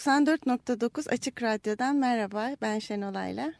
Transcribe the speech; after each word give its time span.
...94.9 0.00 1.10
Açık 1.10 1.42
Radyo'dan 1.42 1.96
merhaba. 1.96 2.56
Ben 2.62 2.78
Şenol 2.78 3.14
Ayla. 3.14 3.52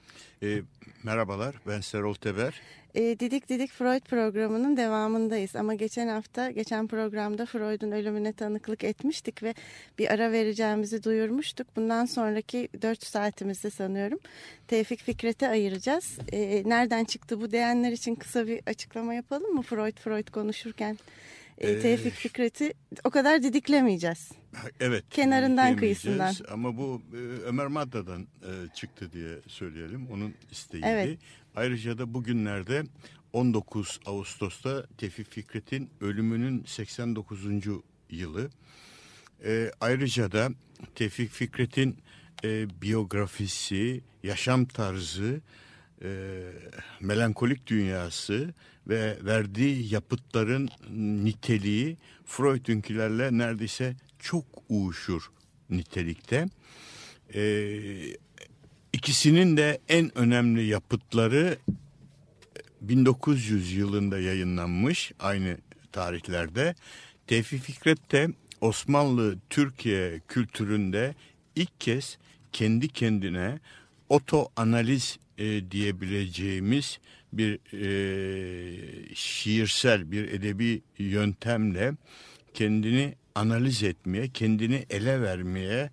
E, 0.42 0.62
merhabalar, 1.04 1.54
ben 1.66 1.80
Serol 1.80 2.14
Teber. 2.14 2.60
E, 2.94 3.20
Didik 3.20 3.48
Didik 3.48 3.70
Freud 3.70 4.00
programının 4.00 4.76
devamındayız. 4.76 5.56
Ama 5.56 5.74
geçen 5.74 6.08
hafta, 6.08 6.50
geçen 6.50 6.86
programda 6.86 7.46
Freud'un 7.46 7.92
ölümüne 7.92 8.32
tanıklık 8.32 8.84
etmiştik 8.84 9.42
ve 9.42 9.54
bir 9.98 10.10
ara 10.10 10.32
vereceğimizi 10.32 11.04
duyurmuştuk. 11.04 11.76
Bundan 11.76 12.04
sonraki 12.04 12.68
4 12.82 13.04
saatimizde 13.04 13.70
sanıyorum 13.70 14.18
Tevfik 14.68 15.00
Fikret'e 15.02 15.48
ayıracağız. 15.48 16.18
E, 16.32 16.62
nereden 16.66 17.04
çıktı 17.04 17.40
bu 17.40 17.50
diyenler 17.50 17.92
için 17.92 18.14
kısa 18.14 18.46
bir 18.46 18.60
açıklama 18.66 19.14
yapalım 19.14 19.54
mı 19.54 19.62
Freud 19.62 19.98
Freud 19.98 20.28
konuşurken? 20.28 20.98
E, 21.58 21.80
Tevfik 21.80 22.14
Fikret'i 22.14 22.74
o 23.04 23.10
kadar 23.10 23.42
didiklemeyeceğiz. 23.42 24.39
Evet. 24.80 25.04
Kenarından 25.10 25.76
kıyısından. 25.76 26.34
Ama 26.50 26.76
bu 26.76 27.02
e, 27.12 27.16
Ömer 27.16 27.66
Madda'dan 27.66 28.22
e, 28.22 28.74
çıktı 28.74 29.12
diye 29.12 29.38
söyleyelim. 29.46 30.06
Onun 30.10 30.34
isteğiydi. 30.50 30.86
Evet. 30.88 31.18
Ayrıca 31.56 31.98
da 31.98 32.14
bugünlerde 32.14 32.84
19 33.32 34.00
Ağustos'ta 34.06 34.86
Tevfik 34.98 35.30
Fikret'in 35.30 35.90
ölümünün 36.00 36.64
89. 36.64 37.38
yılı. 38.10 38.50
E, 39.44 39.70
ayrıca 39.80 40.32
da 40.32 40.48
Tevfik 40.94 41.30
Fikret'in 41.30 41.98
e, 42.44 42.80
biyografisi, 42.82 44.00
yaşam 44.22 44.64
tarzı, 44.64 45.40
e, 46.02 46.40
melankolik 47.00 47.66
dünyası 47.66 48.54
ve 48.88 49.18
verdiği 49.24 49.94
yapıtların 49.94 50.68
niteliği 51.24 51.96
Freud'unkilerle 52.24 53.38
neredeyse 53.38 53.96
çok 54.20 54.44
uyuşur 54.68 55.30
nitelikte. 55.70 56.48
E, 57.34 57.42
ikisinin 58.92 59.56
de 59.56 59.80
en 59.88 60.18
önemli 60.18 60.66
yapıtları 60.66 61.58
1900 62.80 63.72
yılında 63.72 64.20
yayınlanmış 64.20 65.12
aynı 65.18 65.58
tarihlerde. 65.92 66.74
Tevfik 67.26 67.62
Fikret 67.62 68.12
de 68.12 68.28
Osmanlı 68.60 69.38
Türkiye 69.50 70.20
kültüründe 70.28 71.14
ilk 71.56 71.80
kez 71.80 72.18
kendi 72.52 72.88
kendine 72.88 73.58
oto 74.08 74.48
analiz 74.56 75.18
e, 75.38 75.70
diyebileceğimiz 75.70 76.98
bir 77.32 77.58
e, 77.72 79.14
şiirsel 79.14 80.12
bir 80.12 80.28
edebi 80.28 80.82
yöntemle 80.98 81.92
kendini 82.54 83.14
analiz 83.34 83.82
etmeye, 83.82 84.28
kendini 84.28 84.86
ele 84.90 85.22
vermeye, 85.22 85.90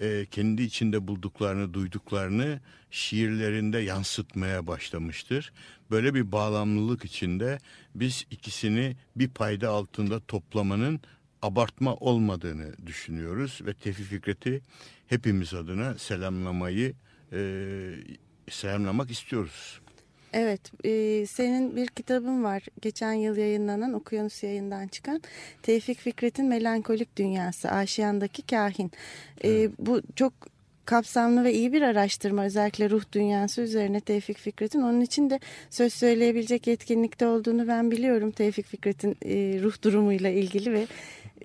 e, 0.00 0.26
kendi 0.30 0.62
içinde 0.62 1.08
bulduklarını, 1.08 1.74
duyduklarını 1.74 2.60
şiirlerinde 2.90 3.78
yansıtmaya 3.78 4.66
başlamıştır. 4.66 5.52
Böyle 5.90 6.14
bir 6.14 6.32
bağlamlılık 6.32 7.04
içinde 7.04 7.58
biz 7.94 8.24
ikisini 8.30 8.96
bir 9.16 9.28
payda 9.28 9.68
altında 9.68 10.20
toplamanın 10.20 11.00
abartma 11.42 11.94
olmadığını 11.94 12.86
düşünüyoruz 12.86 13.60
ve 13.66 13.74
Tevfik 13.74 14.06
Fikret'i 14.06 14.60
hepimiz 15.06 15.54
adına 15.54 15.98
selamlamayı 15.98 16.94
e, 17.32 17.40
selamlamak 18.50 19.10
istiyoruz. 19.10 19.80
Evet, 20.38 20.84
e, 20.84 21.26
senin 21.26 21.76
bir 21.76 21.86
kitabın 21.86 22.44
var. 22.44 22.62
Geçen 22.80 23.12
yıl 23.12 23.36
yayınlanan 23.36 23.92
Okyanus 23.92 24.42
yayından 24.42 24.88
çıkan 24.88 25.22
Tevfik 25.62 25.98
Fikret'in 25.98 26.46
Melankolik 26.46 27.16
Dünyası, 27.16 27.70
Aşiyan'daki 27.70 28.42
Kahin. 28.42 28.92
E, 29.44 29.70
bu 29.78 30.02
çok 30.16 30.32
kapsamlı 30.84 31.44
ve 31.44 31.54
iyi 31.54 31.72
bir 31.72 31.82
araştırma 31.82 32.44
özellikle 32.44 32.90
ruh 32.90 33.02
dünyası 33.12 33.60
üzerine 33.60 34.00
Tevfik 34.00 34.38
Fikret'in. 34.38 34.82
Onun 34.82 35.00
için 35.00 35.30
de 35.30 35.40
söz 35.70 35.94
söyleyebilecek 35.94 36.66
yetkinlikte 36.66 37.26
olduğunu 37.26 37.68
ben 37.68 37.90
biliyorum 37.90 38.30
Tevfik 38.30 38.66
Fikret'in 38.66 39.16
e, 39.24 39.60
ruh 39.62 39.82
durumuyla 39.82 40.30
ilgili 40.30 40.72
ve 40.72 40.86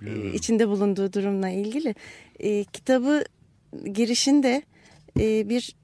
e, 0.06 0.34
içinde 0.34 0.68
bulunduğu 0.68 1.14
durumla 1.14 1.50
ilgili. 1.50 1.96
E, 2.40 2.64
kitabı 2.64 3.24
girişinde 3.94 4.62
e, 5.20 5.50
bir 5.50 5.76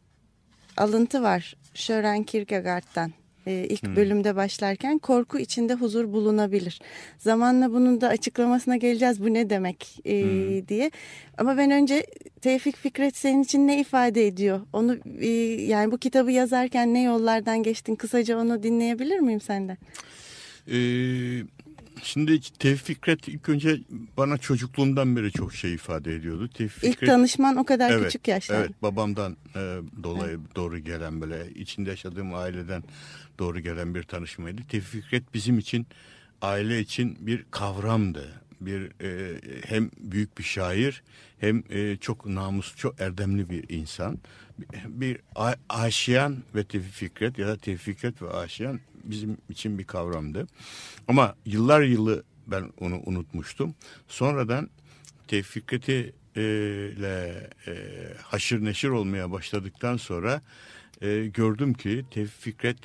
alıntı 0.78 1.24
var 1.24 1.56
Sören 1.78 2.24
Kierkegaard'dan 2.24 3.12
e, 3.48 3.68
ilk 3.70 3.84
hmm. 3.84 3.96
bölümde 3.96 4.36
başlarken 4.36 4.98
korku 4.98 5.40
içinde 5.40 5.74
huzur 5.74 6.14
bulunabilir. 6.14 6.80
Zamanla 7.18 7.74
bunun 7.74 8.02
da 8.02 8.08
açıklamasına 8.08 8.78
geleceğiz 8.78 9.24
bu 9.24 9.34
ne 9.34 9.50
demek 9.50 10.00
e, 10.06 10.22
hmm. 10.22 10.68
diye. 10.68 10.92
Ama 11.38 11.58
ben 11.58 11.72
önce 11.72 12.06
Tevfik 12.42 12.78
Fikret 12.78 13.16
senin 13.16 13.44
için 13.44 13.68
ne 13.68 13.82
ifade 13.82 14.28
ediyor? 14.28 14.62
Onu 14.74 14.98
e, 15.20 15.28
yani 15.62 15.92
bu 15.92 15.98
kitabı 15.98 16.32
yazarken 16.32 16.94
ne 16.94 17.04
yollardan 17.04 17.64
geçtin? 17.64 17.96
Kısaca 17.96 18.38
onu 18.40 18.64
dinleyebilir 18.64 19.20
miyim 19.20 19.42
senden? 19.42 19.78
Eee 20.68 21.44
Şimdi 22.04 22.42
Tevfik 22.42 22.86
Fikret 22.86 23.28
ilk 23.28 23.50
önce 23.50 23.80
bana 24.18 24.38
çocukluğumdan 24.38 25.16
beri 25.16 25.32
çok 25.32 25.54
şey 25.54 25.74
ifade 25.74 26.16
ediyordu. 26.16 26.48
Tevfik 26.48 26.84
İlk 26.84 26.94
Fikret, 26.94 27.10
tanışman 27.10 27.56
o 27.58 27.64
kadar 27.64 27.92
evet, 27.92 28.06
küçük 28.06 28.28
yaşta. 28.28 28.56
Evet 28.56 28.72
babamdan 28.82 29.38
e, 29.56 29.80
dolayı 30.04 30.38
evet. 30.38 30.56
doğru 30.56 30.80
gelen 30.80 31.22
böyle 31.22 31.54
içinde 31.56 31.90
yaşadığım 31.90 32.36
aileden 32.36 32.84
doğru 33.40 33.60
gelen 33.60 33.96
bir 33.96 34.04
tanışmaydı. 34.04 34.62
Tevfik 34.70 35.04
Fikret 35.04 35.34
bizim 35.34 35.60
için 35.60 35.88
aile 36.42 36.80
için 36.80 37.18
bir 37.20 37.46
kavramdı. 37.52 38.42
Bir 38.62 39.04
e, 39.04 39.42
hem 39.66 39.90
büyük 39.98 40.38
bir 40.38 40.44
şair 40.44 41.04
hem 41.40 41.64
e, 41.70 41.98
çok 41.98 42.26
namus, 42.26 42.76
çok 42.76 43.02
erdemli 43.02 43.50
bir 43.50 43.70
insan. 43.70 44.20
Bir 44.88 45.18
aşiyan 45.70 46.38
ve 46.56 46.64
Tevfik 46.64 46.94
Fikret 46.94 47.38
ya 47.38 47.48
da 47.48 47.58
Tevfik 47.58 47.98
Fikret 47.98 48.22
ve 48.22 48.30
aşiyan 48.30 48.80
bizim 49.04 49.38
için 49.50 49.80
bir 49.80 49.84
kavramdı. 49.84 50.48
Ama 51.08 51.36
yıllar 51.46 51.82
yılı 51.82 52.24
ben 52.48 52.72
onu 52.80 53.02
unutmuştum. 53.06 53.76
Sonradan 54.08 54.70
Tevfikati 55.28 56.14
e, 56.36 56.42
ile 56.98 57.50
e, 57.68 57.74
haşır 58.24 58.66
neşir 58.66 58.90
olmaya 58.90 59.32
başladıktan 59.32 59.98
sonra 59.98 60.42
e, 61.02 61.28
gördüm 61.28 61.74
ki 61.74 62.06
Tevfikret 62.12 62.78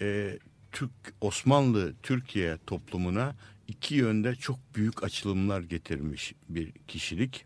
e, 0.00 0.38
Türk 0.72 0.90
Osmanlı 1.20 1.94
Türkiye 2.02 2.58
toplumuna 2.66 3.34
iki 3.68 3.94
yönde 3.94 4.34
çok 4.34 4.58
büyük 4.74 5.02
açılımlar 5.02 5.60
getirmiş 5.60 6.34
bir 6.48 6.72
kişilik. 6.88 7.44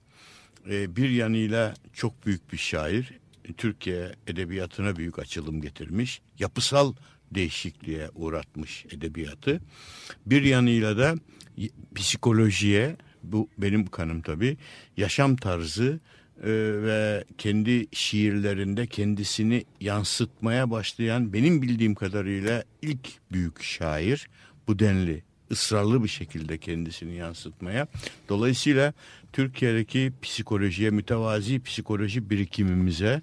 E, 0.70 0.96
bir 0.96 1.10
yanıyla 1.10 1.74
çok 1.92 2.26
büyük 2.26 2.52
bir 2.52 2.58
şair. 2.58 3.12
Türkiye 3.56 4.12
edebiyatına 4.26 4.96
büyük 4.96 5.18
açılım 5.18 5.60
getirmiş. 5.60 6.22
Yapısal 6.38 6.94
değişikliğe 7.30 8.10
uğratmış 8.14 8.86
edebiyatı. 8.90 9.60
Bir 10.26 10.42
yanıyla 10.42 10.98
da 10.98 11.14
psikolojiye 11.94 12.96
bu 13.22 13.48
benim 13.58 13.86
kanım 13.86 14.22
tabii 14.22 14.56
yaşam 14.96 15.36
tarzı 15.36 16.00
e, 16.42 16.50
ve 16.82 17.24
kendi 17.38 17.86
şiirlerinde 17.92 18.86
kendisini 18.86 19.64
yansıtmaya 19.80 20.70
başlayan 20.70 21.32
benim 21.32 21.62
bildiğim 21.62 21.94
kadarıyla 21.94 22.64
ilk 22.82 23.08
büyük 23.32 23.62
şair 23.62 24.28
bu 24.68 24.78
denli 24.78 25.22
ısrarlı 25.50 26.04
bir 26.04 26.08
şekilde 26.08 26.58
kendisini 26.58 27.14
yansıtmaya. 27.14 27.88
Dolayısıyla 28.28 28.92
Türkiye'deki 29.32 30.12
psikolojiye, 30.22 30.90
mütevazi 30.90 31.62
psikoloji 31.62 32.30
birikimimize 32.30 33.22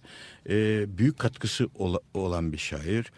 e, 0.50 0.86
büyük 0.98 1.20
katkısı 1.20 1.70
olan 2.14 2.54
bir 2.54 2.58
şair 2.58 3.12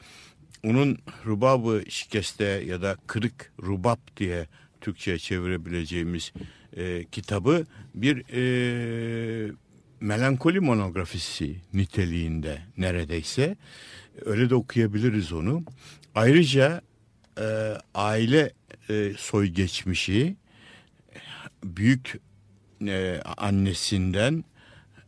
onun 0.63 0.97
rubabı 1.25 1.83
şikeste 1.89 2.45
ya 2.45 2.81
da 2.81 2.95
kırık 3.07 3.51
rubab 3.63 3.97
diye 4.17 4.47
Türkçe'ye 4.81 5.17
çevirebileceğimiz 5.17 6.33
e, 6.77 7.05
kitabı 7.11 7.65
bir 7.95 8.23
e, 8.33 9.51
melankoli 9.99 10.59
monografisi 10.59 11.55
niteliğinde 11.73 12.61
neredeyse 12.77 13.55
öyle 14.25 14.49
de 14.49 14.55
okuyabiliriz 14.55 15.33
onu. 15.33 15.63
Ayrıca 16.15 16.81
e, 17.39 17.77
aile 17.93 18.53
e, 18.89 19.13
soy 19.17 19.47
geçmişi 19.47 20.35
büyük 21.63 22.19
e, 22.87 23.21
annesinden 23.37 24.43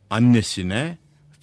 annesine 0.10 0.98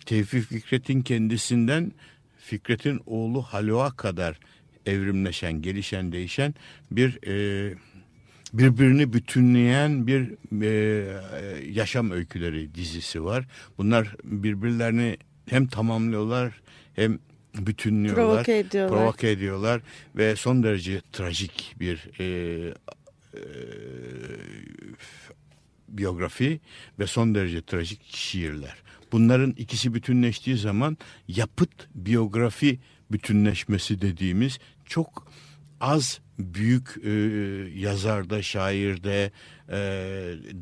Tevfik 0.06 0.44
Fikret'in 0.44 1.02
kendisinden 1.02 1.93
Fikret'in 2.38 3.00
oğlu 3.06 3.43
Halo'a 3.43 3.90
kadar 3.90 4.38
evrimleşen, 4.87 5.62
gelişen, 5.62 6.12
değişen 6.12 6.55
bir 6.91 7.26
e, 7.26 7.75
birbirini 8.52 9.12
bütünleyen 9.12 10.06
bir 10.06 10.34
e, 10.62 11.70
yaşam 11.70 12.11
öyküleri 12.11 12.75
dizisi 12.75 13.25
var. 13.25 13.46
Bunlar 13.79 14.17
birbirlerini 14.25 15.17
hem 15.46 15.67
tamamlıyorlar 15.67 16.61
hem 16.94 17.19
bütünlüyorlar, 17.55 18.27
provoke 18.27 18.59
ediyorlar. 18.59 18.99
provoke 18.99 19.31
ediyorlar 19.31 19.81
ve 20.17 20.37
son 20.37 20.62
derece 20.62 21.00
trajik 21.12 21.75
bir 21.81 22.21
e, 22.21 22.25
e, 23.35 23.43
biyografi 25.89 26.61
ve 26.99 27.06
son 27.06 27.35
derece 27.35 27.62
trajik 27.62 28.00
şiirler. 28.05 28.83
Bunların 29.12 29.50
ikisi 29.50 29.95
bütünleştiği 29.95 30.56
zaman 30.56 30.97
yapıt 31.29 31.89
biyografi 31.95 32.79
bütünleşmesi 33.11 34.01
dediğimiz 34.01 34.59
çok 34.85 35.33
az 35.81 36.21
büyük 36.38 36.96
e, 37.05 37.11
yazarda, 37.81 38.43
şairde, 38.43 39.32
e, 39.69 39.79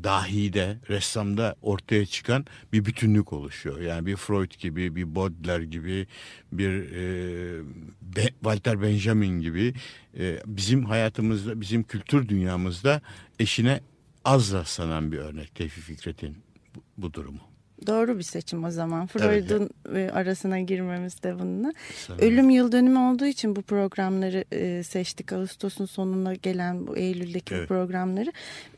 dahide, 0.03 0.77
ressamda 0.89 1.55
ortaya 1.61 2.05
çıkan 2.05 2.45
bir 2.73 2.85
bütünlük 2.85 3.33
oluşuyor. 3.33 3.79
Yani 3.79 4.05
bir 4.05 4.15
Freud 4.15 4.51
gibi, 4.59 4.95
bir 4.95 5.15
Baudelaire 5.15 5.65
gibi, 5.65 6.07
bir 6.51 6.69
e, 6.69 7.61
Be 8.01 8.27
Walter 8.27 8.81
Benjamin 8.81 9.41
gibi 9.41 9.73
e, 10.19 10.39
bizim 10.45 10.85
hayatımızda, 10.85 11.61
bizim 11.61 11.83
kültür 11.83 12.29
dünyamızda 12.29 13.01
eşine 13.39 13.81
az 14.25 14.53
rastlanan 14.53 15.11
bir 15.11 15.17
örnek 15.17 15.55
Tevfik 15.55 15.83
Fikret'in 15.83 16.37
bu, 16.75 16.83
bu 16.97 17.13
durumu. 17.13 17.46
Doğru 17.87 18.17
bir 18.17 18.23
seçim 18.23 18.63
o 18.63 18.71
zaman. 18.71 19.07
Freud'un 19.07 19.69
evet. 19.91 20.15
arasına 20.15 20.59
girmemiz 20.59 21.23
de 21.23 21.39
bununla. 21.39 21.73
Sanırım. 22.07 22.25
Ölüm 22.25 22.49
yıl 22.49 22.71
dönümü 22.71 22.99
olduğu 22.99 23.25
için 23.25 23.55
bu 23.55 23.61
programları 23.61 24.45
e, 24.51 24.83
seçtik. 24.83 25.33
Ağustos'un 25.33 25.85
sonuna 25.85 26.33
gelen 26.33 26.87
bu 26.87 26.97
Eylül'deki 26.97 27.55
evet. 27.55 27.63
bu 27.63 27.67
programları. 27.67 28.31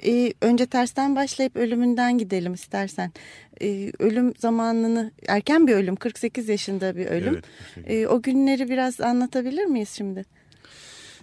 E, 0.05 0.33
önce 0.41 0.65
tersten 0.65 1.15
başlayıp 1.15 1.55
ölümünden 1.55 2.17
gidelim 2.17 2.53
istersen. 2.53 3.11
E, 3.61 3.91
ölüm 3.99 4.33
zamanını, 4.37 5.11
erken 5.27 5.67
bir 5.67 5.73
ölüm, 5.73 5.95
48 5.95 6.49
yaşında 6.49 6.95
bir 6.95 7.05
ölüm. 7.05 7.41
Evet, 7.77 7.91
e, 7.91 8.07
o 8.07 8.21
günleri 8.21 8.69
biraz 8.69 9.01
anlatabilir 9.01 9.65
miyiz 9.65 9.89
şimdi? 9.89 10.25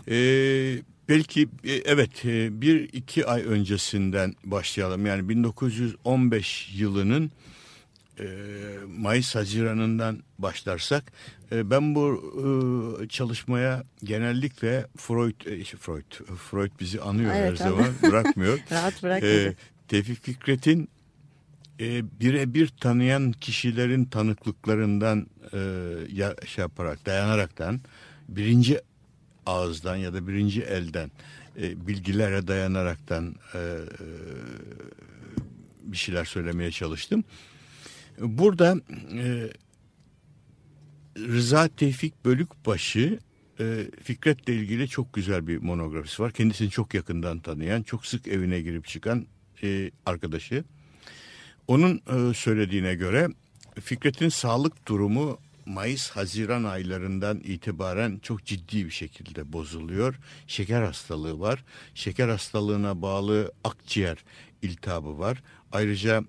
Evet. 0.06 0.82
Belki 1.08 1.48
evet 1.84 2.24
bir 2.50 2.88
iki 2.92 3.26
ay 3.26 3.42
öncesinden 3.42 4.34
başlayalım. 4.44 5.06
Yani 5.06 5.28
1915 5.28 6.74
yılının 6.74 7.30
Mayıs 8.86 9.34
Haziran'ından 9.34 10.22
başlarsak 10.38 11.12
ben 11.52 11.94
bu 11.94 12.22
çalışmaya 13.08 13.84
genellikle 14.04 14.86
Freud 14.96 15.64
Freud 15.78 16.36
Freud 16.50 16.70
bizi 16.80 17.00
anıyor 17.00 17.32
evet, 17.34 17.50
her 17.50 17.56
zaman 17.56 17.88
bırakmıyor. 18.02 18.58
Rahat 18.72 19.02
bırakmıyor. 19.02 19.54
Tevfik 19.88 20.24
Fikret'in 20.24 20.88
birebir 22.20 22.68
tanıyan 22.68 23.32
kişilerin 23.32 24.04
tanıklıklarından 24.04 25.26
şey 26.46 26.62
yaparak 26.62 27.06
dayanaraktan 27.06 27.80
birinci 28.28 28.80
ağızdan 29.46 29.96
ya 29.96 30.14
da 30.14 30.28
birinci 30.28 30.62
elden 30.62 31.10
bilgilere 31.56 32.46
dayanaraktan 32.46 33.34
bir 35.82 35.96
şeyler 35.96 36.24
söylemeye 36.24 36.70
çalıştım. 36.70 37.24
Burada 38.20 38.76
e, 39.12 39.50
Rıza 41.18 41.68
Tevfik 41.68 42.24
Bölükbaşı 42.24 43.18
e, 43.60 43.86
Fikret'le 44.02 44.48
ilgili 44.48 44.88
çok 44.88 45.12
güzel 45.12 45.46
bir 45.46 45.58
monografisi 45.58 46.22
var. 46.22 46.32
Kendisini 46.32 46.70
çok 46.70 46.94
yakından 46.94 47.38
tanıyan, 47.38 47.82
çok 47.82 48.06
sık 48.06 48.28
evine 48.28 48.60
girip 48.60 48.86
çıkan 48.86 49.26
e, 49.62 49.90
arkadaşı. 50.06 50.64
Onun 51.68 51.96
e, 51.96 52.34
söylediğine 52.34 52.94
göre 52.94 53.28
Fikret'in 53.80 54.28
sağlık 54.28 54.88
durumu 54.88 55.38
Mayıs-Haziran 55.66 56.64
aylarından 56.64 57.40
itibaren 57.40 58.18
çok 58.22 58.44
ciddi 58.44 58.84
bir 58.84 58.90
şekilde 58.90 59.52
bozuluyor. 59.52 60.14
Şeker 60.46 60.82
hastalığı 60.82 61.40
var. 61.40 61.64
Şeker 61.94 62.28
hastalığına 62.28 63.02
bağlı 63.02 63.52
akciğer 63.64 64.24
iltihabı 64.62 65.18
var. 65.18 65.42
Ayrıca 65.72 66.24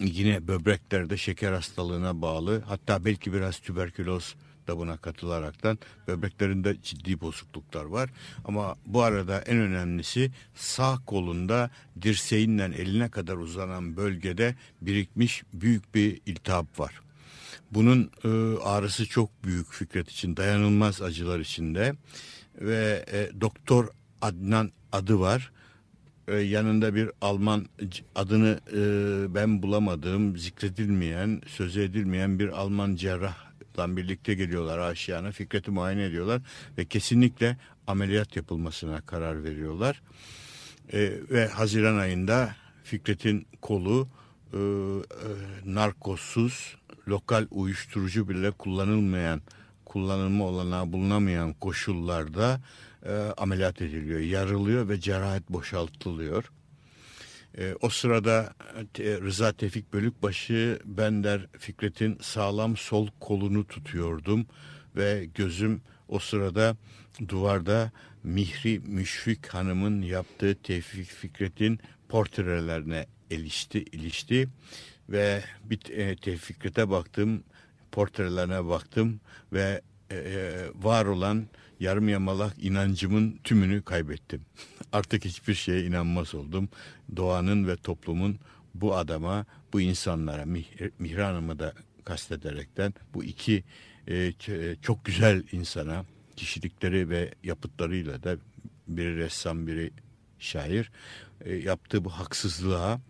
yine 0.00 0.48
böbreklerde 0.48 1.16
şeker 1.16 1.52
hastalığına 1.52 2.22
bağlı 2.22 2.62
hatta 2.66 3.04
belki 3.04 3.32
biraz 3.32 3.58
tüberküloz 3.58 4.34
da 4.68 4.78
buna 4.78 4.96
katılaraktan 4.96 5.78
böbreklerinde 6.08 6.76
ciddi 6.82 7.20
bozukluklar 7.20 7.84
var. 7.84 8.10
Ama 8.44 8.76
bu 8.86 9.02
arada 9.02 9.40
en 9.40 9.56
önemlisi 9.58 10.30
sağ 10.54 10.98
kolunda 11.06 11.70
dirseğinden 12.02 12.72
eline 12.72 13.10
kadar 13.10 13.36
uzanan 13.36 13.96
bölgede 13.96 14.54
birikmiş 14.80 15.42
büyük 15.52 15.94
bir 15.94 16.20
iltihap 16.26 16.80
var. 16.80 17.00
Bunun 17.70 18.10
e, 18.24 18.28
ağrısı 18.62 19.06
çok 19.06 19.44
büyük 19.44 19.72
Fikret 19.72 20.10
için 20.10 20.36
dayanılmaz 20.36 21.02
acılar 21.02 21.40
içinde 21.40 21.94
ve 22.60 23.04
e, 23.12 23.40
doktor 23.40 23.88
Adnan 24.22 24.72
adı 24.92 25.20
var 25.20 25.52
yanında 26.28 26.94
bir 26.94 27.10
Alman 27.20 27.66
adını 28.14 28.60
e, 28.72 29.34
ben 29.34 29.62
bulamadığım, 29.62 30.36
zikredilmeyen, 30.36 31.42
söz 31.46 31.76
edilmeyen 31.76 32.38
bir 32.38 32.48
Alman 32.48 32.94
cerrahla 32.94 33.96
birlikte 33.96 34.34
geliyorlar 34.34 34.78
aşağına. 34.78 35.32
Fikret'i 35.32 35.70
muayene 35.70 36.04
ediyorlar 36.04 36.42
ve 36.78 36.84
kesinlikle 36.84 37.56
ameliyat 37.86 38.36
yapılmasına 38.36 39.00
karar 39.00 39.44
veriyorlar. 39.44 40.02
E, 40.92 41.12
ve 41.30 41.46
Haziran 41.46 41.96
ayında 41.96 42.56
Fikret'in 42.84 43.46
kolu 43.62 44.08
e, 44.52 44.56
e, 44.56 44.60
narkozsuz, 45.64 46.76
lokal 47.08 47.46
uyuşturucu 47.50 48.28
bile 48.28 48.50
kullanılmayan, 48.50 49.40
kullanılma 49.84 50.44
olanağı 50.44 50.92
bulunamayan 50.92 51.52
koşullarda 51.52 52.60
e, 53.06 53.12
ameliyat 53.36 53.82
ediliyor, 53.82 54.20
yarılıyor 54.20 54.88
ve 54.88 55.00
cerrahet 55.00 55.50
boşaltılıyor. 55.50 56.44
E, 57.58 57.74
o 57.80 57.88
sırada 57.88 58.54
e, 58.98 59.20
Rıza 59.20 59.52
Tevfik 59.52 59.92
Bölükbaşı 59.92 60.78
ben 60.84 61.24
der 61.24 61.46
Fikret'in 61.58 62.18
sağlam 62.20 62.76
sol 62.76 63.08
kolunu 63.20 63.66
tutuyordum 63.66 64.46
ve 64.96 65.28
gözüm 65.34 65.80
o 66.08 66.18
sırada 66.18 66.76
duvarda 67.28 67.92
Mihri 68.22 68.80
Müşfik 68.80 69.46
Hanım'ın 69.46 70.02
yaptığı 70.02 70.54
Tevfik 70.54 71.06
Fikret'in 71.06 71.80
portrelerine 72.08 73.06
ilişti, 73.30 73.78
ilişti 73.78 74.48
ve 75.08 75.44
bir 75.64 75.90
e, 75.90 76.16
Tevfik 76.16 76.56
Fikret'e 76.56 76.90
baktım, 76.90 77.44
portrelerine 77.92 78.66
baktım 78.66 79.20
ve 79.52 79.80
e, 80.10 80.16
e 80.16 80.52
var 80.74 81.06
olan 81.06 81.46
yarım 81.80 82.08
yamalak 82.08 82.64
inancımın 82.64 83.38
tümünü 83.44 83.82
kaybettim. 83.82 84.40
Artık 84.92 85.24
hiçbir 85.24 85.54
şeye 85.54 85.84
inanmaz 85.84 86.34
oldum. 86.34 86.68
Doğanın 87.16 87.68
ve 87.68 87.76
toplumun 87.76 88.38
bu 88.74 88.96
adama, 88.96 89.46
bu 89.72 89.80
insanlara, 89.80 90.44
Mihran'ımı 90.98 91.58
da 91.58 91.72
kastederekten 92.04 92.94
bu 93.14 93.24
iki 93.24 93.64
e, 94.08 94.16
e, 94.16 94.32
çok 94.82 95.04
güzel 95.04 95.42
insana 95.52 96.04
kişilikleri 96.36 97.08
ve 97.08 97.34
yapıtlarıyla 97.44 98.22
da 98.22 98.36
biri 98.88 99.16
ressam 99.16 99.66
biri 99.66 99.90
şair 100.38 100.90
e, 101.44 101.54
yaptığı 101.54 102.04
bu 102.04 102.10
haksızlığa 102.10 103.00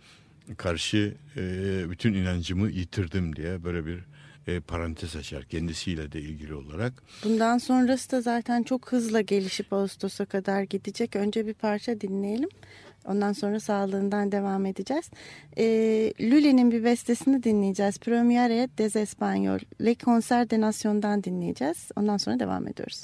karşı 0.57 1.15
e, 1.37 1.43
bütün 1.91 2.15
inancımı 2.15 2.71
yitirdim 2.71 3.37
diye 3.37 3.65
böyle 3.65 3.87
bir 3.87 4.10
e, 4.51 4.61
parantez 4.61 5.17
açar 5.17 5.45
kendisiyle 5.45 6.13
de 6.13 6.21
ilgili 6.21 6.55
olarak. 6.55 6.93
Bundan 7.25 7.59
sonrası 7.59 8.11
da 8.11 8.21
zaten 8.21 8.63
çok 8.63 8.93
hızla 8.93 9.21
gelişip 9.21 9.73
Ağustos'a 9.73 10.25
kadar 10.25 10.63
gidecek. 10.63 11.17
Önce 11.17 11.47
bir 11.47 11.55
parça 11.55 12.01
dinleyelim. 12.01 12.49
Ondan 13.07 13.33
sonra 13.33 13.61
sağlığından 13.61 14.33
devam 14.33 14.67
edeceğiz. 14.67 15.11
E, 15.57 15.65
Lüle'nin 16.21 16.71
bir 16.71 16.85
bestesini 16.85 17.43
dinleyeceğiz. 17.43 17.99
Premiere 17.99 18.69
des 18.79 18.97
Espanyol. 18.97 19.59
Le 19.85 19.95
Concert 19.95 20.51
de 20.51 20.61
Nation'dan 20.61 21.25
dinleyeceğiz. 21.25 21.91
Ondan 21.97 22.17
sonra 22.17 22.41
devam 22.41 22.69
ediyoruz. 22.69 23.03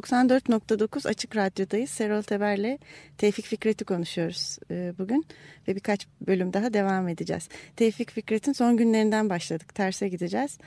94.9 0.00 1.08
Açık 1.08 1.36
Radyo'dayız. 1.36 1.90
Serol 1.90 2.22
Teber'le 2.22 2.78
Tevfik 3.18 3.46
Fikret'i 3.46 3.84
konuşuyoruz 3.84 4.58
e, 4.70 4.92
bugün 4.98 5.26
ve 5.68 5.74
birkaç 5.74 6.06
bölüm 6.26 6.52
daha 6.52 6.74
devam 6.74 7.08
edeceğiz. 7.08 7.48
Tevfik 7.76 8.10
Fikret'in 8.10 8.52
son 8.52 8.76
günlerinden 8.76 9.30
başladık. 9.30 9.74
Terse 9.74 10.08
gideceğiz. 10.08 10.58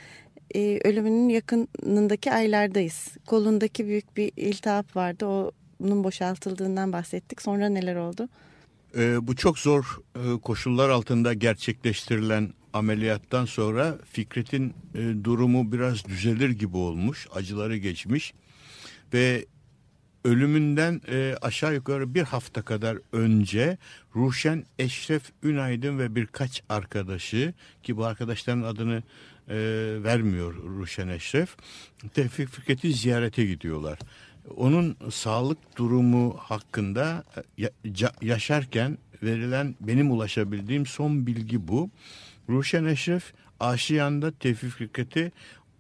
E, 0.56 0.80
ölümünün 0.84 1.30
yakınındaki 1.30 2.32
aylardayız. 2.32 3.08
Kolundaki 3.26 3.86
büyük 3.86 4.18
bir 4.18 4.32
iltihap 4.38 4.96
vardı. 4.96 5.26
Onun 5.84 6.04
boşaltıldığından 6.04 6.94
bahsettik. 6.94 7.42
Sonra 7.42 7.70
neler 7.70 7.96
oldu? 7.96 8.30
E, 8.98 9.28
bu 9.28 9.36
çok 9.36 9.60
zor 9.60 10.00
e, 10.16 10.40
koşullar 10.42 10.90
altında 10.90 11.34
gerçekleştirilen 11.34 12.54
ameliyattan 12.74 13.46
sonra 13.46 13.98
Fikret'in 14.06 14.74
durumu 15.24 15.72
biraz 15.72 16.06
düzelir 16.06 16.50
gibi 16.50 16.78
olmuş. 16.78 17.28
Acıları 17.36 17.78
geçmiş 17.78 18.34
ve 19.14 19.46
ölümünden 20.24 21.02
e, 21.08 21.36
aşağı 21.42 21.74
yukarı 21.74 22.14
bir 22.14 22.24
hafta 22.24 22.62
kadar 22.62 22.98
önce 23.12 23.78
Ruşen 24.16 24.66
Eşref 24.80 25.24
Ünaydın 25.44 26.00
ve 26.00 26.16
birkaç 26.16 26.64
arkadaşı 26.70 27.54
ki 27.84 27.98
bu 27.98 28.06
arkadaşların 28.06 28.62
adını 28.62 29.04
e, 29.50 29.56
vermiyor 30.04 30.54
Ruşen 30.54 31.08
Eşref 31.08 31.56
Tevfik 32.14 32.50
Fikret'i 32.50 32.94
ziyarete 32.94 33.46
gidiyorlar. 33.46 34.00
Onun 34.56 34.98
sağlık 35.12 35.78
durumu 35.78 36.36
hakkında 36.40 37.24
e, 37.60 37.70
yaşarken 38.22 38.98
verilen 39.24 39.76
benim 39.80 40.12
ulaşabildiğim 40.12 40.86
son 40.86 41.28
bilgi 41.28 41.68
bu. 41.68 41.90
Ruşen 42.50 42.86
Eşref 42.86 43.34
Aşiyan'da 43.60 44.32
Tevfik 44.32 44.72
Fikret'i 44.72 45.32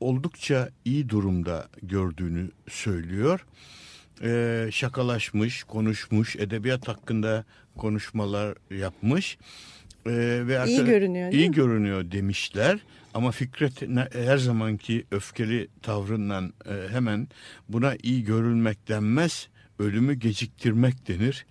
oldukça 0.04 0.70
iyi 0.86 1.10
durumda 1.10 1.68
gördüğünü 1.84 2.52
söylüyor. 2.70 3.46
Ee, 4.24 4.70
şakalaşmış, 4.72 5.64
konuşmuş, 5.64 6.36
edebiyat 6.36 6.88
hakkında 6.88 7.46
konuşmalar 7.78 8.56
yapmış. 8.72 9.38
Ee, 10.06 10.12
ve 10.48 10.64
iyi 10.68 10.86
görünüyor 10.86 11.32
iyi 11.32 11.50
mi? 11.50 11.56
görünüyor 11.56 12.12
demişler. 12.12 12.80
Ama 13.14 13.32
Fikret 13.32 13.82
her 14.14 14.38
zamanki 14.38 15.06
öfkeli 15.12 15.68
tavrından 15.82 16.54
e, 16.66 16.90
hemen 16.94 17.28
buna 17.70 17.96
iyi 18.04 18.24
görülmek 18.24 18.88
denmez, 18.88 19.48
ölümü 19.80 20.14
geciktirmek 20.14 21.08
denir. 21.08 21.46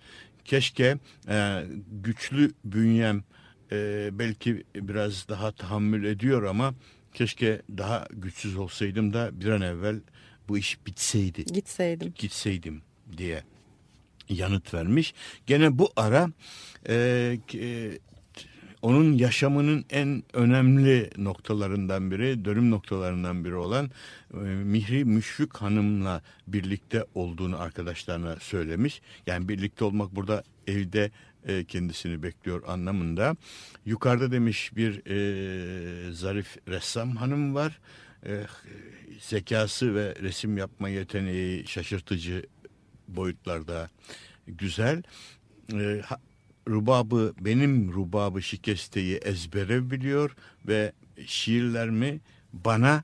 Keşke 0.45 0.97
e, 1.29 1.63
güçlü 2.03 2.51
bünyem 2.65 3.23
e, 3.71 4.09
belki 4.11 4.63
biraz 4.75 5.27
daha 5.29 5.51
tahammül 5.51 6.03
ediyor 6.03 6.43
ama 6.43 6.73
keşke 7.13 7.61
daha 7.77 8.07
güçsüz 8.11 8.57
olsaydım 8.57 9.13
da 9.13 9.39
bir 9.39 9.47
an 9.47 9.61
evvel 9.61 9.99
bu 10.47 10.57
iş 10.57 10.85
bitseydi. 10.85 11.45
Gitseydim. 11.45 12.13
Gitseydim 12.17 12.81
diye 13.17 13.43
yanıt 14.29 14.73
vermiş. 14.73 15.13
Gene 15.47 15.77
bu 15.77 15.89
ara 15.95 16.29
e, 16.89 17.37
e, 17.53 17.91
onun 18.81 19.13
yaşamının 19.13 19.85
en 19.89 20.23
önemli 20.33 21.09
noktalarından 21.17 22.11
biri, 22.11 22.45
dönüm 22.45 22.71
noktalarından 22.71 23.45
biri 23.45 23.55
olan 23.55 23.91
e, 24.33 24.37
Mihri 24.45 25.05
Müşfik 25.05 25.57
Hanım'la 25.57 26.21
birlikte 26.47 27.05
olduğunu 27.15 27.61
arkadaşlarına 27.61 28.35
söylemiş. 28.35 29.01
Yani 29.27 29.49
birlikte 29.49 29.85
olmak 29.85 30.15
burada 30.15 30.43
evde 30.67 31.11
e, 31.47 31.63
kendisini 31.63 32.23
bekliyor 32.23 32.63
anlamında. 32.67 33.35
Yukarıda 33.85 34.31
demiş 34.31 34.75
bir 34.75 35.05
e, 35.05 36.11
zarif 36.11 36.57
ressam 36.67 37.15
hanım 37.15 37.55
var. 37.55 37.79
E, 38.25 38.43
zekası 39.19 39.95
ve 39.95 40.15
resim 40.21 40.57
yapma 40.57 40.89
yeteneği 40.89 41.67
şaşırtıcı 41.67 42.45
boyutlarda 43.07 43.89
güzel. 44.47 45.03
E, 45.73 46.01
rubabı 46.69 47.33
benim 47.39 47.93
rubabı 47.93 48.41
şikesteyi 48.41 49.17
ezbere 49.17 49.91
biliyor 49.91 50.35
ve 50.67 50.91
şiirlerimi 51.25 52.19
bana 52.53 53.03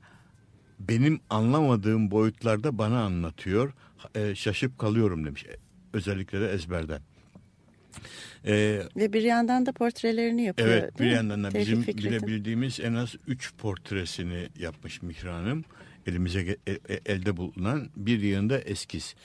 benim 0.79 1.19
anlamadığım 1.29 2.11
boyutlarda 2.11 2.77
bana 2.77 3.03
anlatıyor. 3.03 3.73
E, 4.15 4.35
şaşıp 4.35 4.79
kalıyorum 4.79 5.25
demiş. 5.25 5.45
Özellikle 5.93 6.41
de 6.41 6.51
ezberden. 6.51 7.01
Ee, 8.45 8.81
Ve 8.95 9.13
bir 9.13 9.21
yandan 9.21 9.65
da 9.65 9.71
portrelerini 9.71 10.43
yapıyor. 10.43 10.69
Evet 10.69 10.99
bir 10.99 11.05
yandan 11.05 11.43
da 11.43 11.53
bizim 11.53 11.87
bilebildiğimiz 11.87 12.79
en 12.79 12.93
az 12.93 13.15
üç 13.27 13.53
portresini 13.57 14.47
yapmış 14.59 15.01
Mihra 15.01 15.35
Hanım. 15.35 15.65
Elimize 16.07 16.57
e, 16.67 16.71
e, 16.71 16.99
elde 17.05 17.37
bulunan 17.37 17.89
bir 17.95 18.21
yanında 18.21 18.59
eskiz 18.59 19.15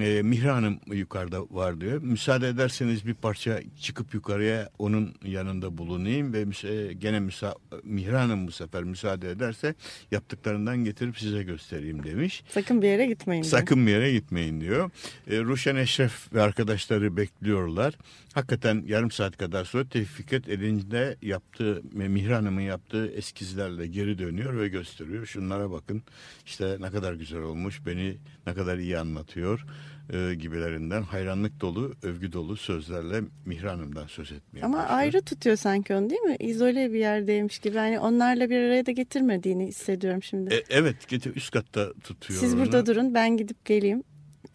e, 0.00 0.22
Mihra 0.22 0.54
Hanım 0.54 0.80
yukarıda 0.92 1.42
var 1.50 1.80
diyor. 1.80 2.02
Müsaade 2.02 2.48
ederseniz 2.48 3.06
bir 3.06 3.14
parça 3.14 3.60
çıkıp 3.80 4.14
yukarıya 4.14 4.70
onun 4.78 5.14
yanında 5.24 5.78
bulunayım 5.78 6.32
ve 6.32 6.44
müsa 6.44 6.68
gene 6.92 7.20
müsa 7.20 7.54
Mihra 7.84 8.20
Hanım 8.20 8.46
bu 8.46 8.52
sefer 8.52 8.84
müsaade 8.84 9.30
ederse 9.30 9.74
yaptıklarından 10.10 10.76
getirip 10.84 11.18
size 11.18 11.42
göstereyim 11.42 12.04
demiş. 12.04 12.44
Sakın 12.48 12.82
bir 12.82 12.86
yere 12.88 13.06
gitmeyin. 13.06 13.42
Diyor. 13.42 13.50
Sakın 13.50 13.86
bir 13.86 13.90
yere 13.90 14.12
gitmeyin 14.12 14.60
diyor. 14.60 14.90
E, 15.30 15.40
Ruşen 15.40 15.76
Eşref 15.76 16.32
ve 16.34 16.42
arkadaşları 16.42 17.16
bekliyorlar. 17.16 17.94
Hakikaten 18.34 18.84
yarım 18.86 19.10
saat 19.10 19.36
kadar 19.36 19.64
sonra 19.64 19.88
Tevfiket 19.88 20.48
elinde 20.48 21.16
yaptığı, 21.22 21.82
Mihra 21.92 22.36
Hanım'ın 22.36 22.60
yaptığı 22.60 23.06
eskizlerle 23.06 23.86
geri 23.86 24.18
dönüyor 24.18 24.60
ve 24.60 24.68
gösteriyor. 24.68 25.26
Şunlara 25.26 25.70
bakın 25.70 26.02
işte 26.46 26.76
ne 26.80 26.90
kadar 26.90 27.14
güzel 27.14 27.40
olmuş, 27.40 27.80
beni 27.86 28.16
ne 28.46 28.54
kadar 28.54 28.78
iyi 28.78 28.98
anlatıyor 28.98 29.66
e, 30.12 30.34
gibilerinden 30.34 31.02
hayranlık 31.02 31.60
dolu, 31.60 31.94
övgü 32.02 32.32
dolu 32.32 32.56
sözlerle 32.56 33.20
Mihra 33.46 33.72
Hanım'dan 33.72 34.06
söz 34.06 34.32
etmeye 34.32 34.64
Ama 34.64 34.78
başlıyor. 34.78 34.98
ayrı 34.98 35.22
tutuyor 35.22 35.56
sanki 35.56 35.94
onu 35.94 36.10
değil 36.10 36.20
mi? 36.20 36.36
İzole 36.40 36.92
bir 36.92 36.98
yerdeymiş 36.98 37.58
gibi. 37.58 37.76
Yani 37.76 37.98
onlarla 38.00 38.50
bir 38.50 38.56
araya 38.56 38.86
da 38.86 38.90
getirmediğini 38.90 39.66
hissediyorum 39.66 40.22
şimdi. 40.22 40.54
E, 40.54 40.64
evet, 40.70 40.96
üst 41.36 41.50
katta 41.50 41.92
tutuyor 41.92 42.40
Siz 42.40 42.54
onu. 42.54 42.60
burada 42.60 42.86
durun, 42.86 43.14
ben 43.14 43.36
gidip 43.36 43.64
geleyim. 43.64 44.02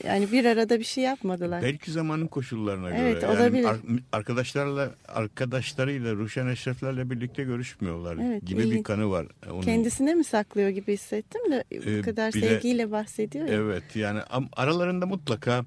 Yani 0.04 0.32
bir 0.32 0.46
arada 0.46 0.80
bir 0.80 0.84
şey 0.84 1.04
yapmadılar. 1.04 1.62
Belki 1.62 1.92
zamanın 1.92 2.28
koşullarına 2.28 2.90
evet, 2.90 3.22
göre. 3.22 3.32
Olabilir. 3.32 3.64
Yani 3.64 4.00
arkadaşlarla 4.12 4.92
arkadaşlarıyla 5.08 6.16
Ruşen 6.16 6.48
Eşreflerle 6.48 7.10
birlikte 7.10 7.44
görüşmüyorlar 7.44 8.18
evet, 8.22 8.46
gibi 8.46 8.64
iyi. 8.64 8.72
bir 8.72 8.84
kanı 8.84 9.12
var. 9.12 9.28
Onun, 9.52 9.62
Kendisine 9.62 10.16
mi 10.16 10.24
saklıyor 10.24 10.70
gibi 10.70 10.94
hissettim 10.94 11.42
de 11.52 11.64
bu 11.86 11.90
e, 11.90 12.02
kadar 12.02 12.34
bile, 12.34 12.50
sevgiyle 12.50 12.92
bahsediyor 12.92 13.48
ya. 13.48 13.54
Evet 13.54 13.96
yani 13.96 14.20
aralarında 14.54 15.06
mutlaka 15.06 15.66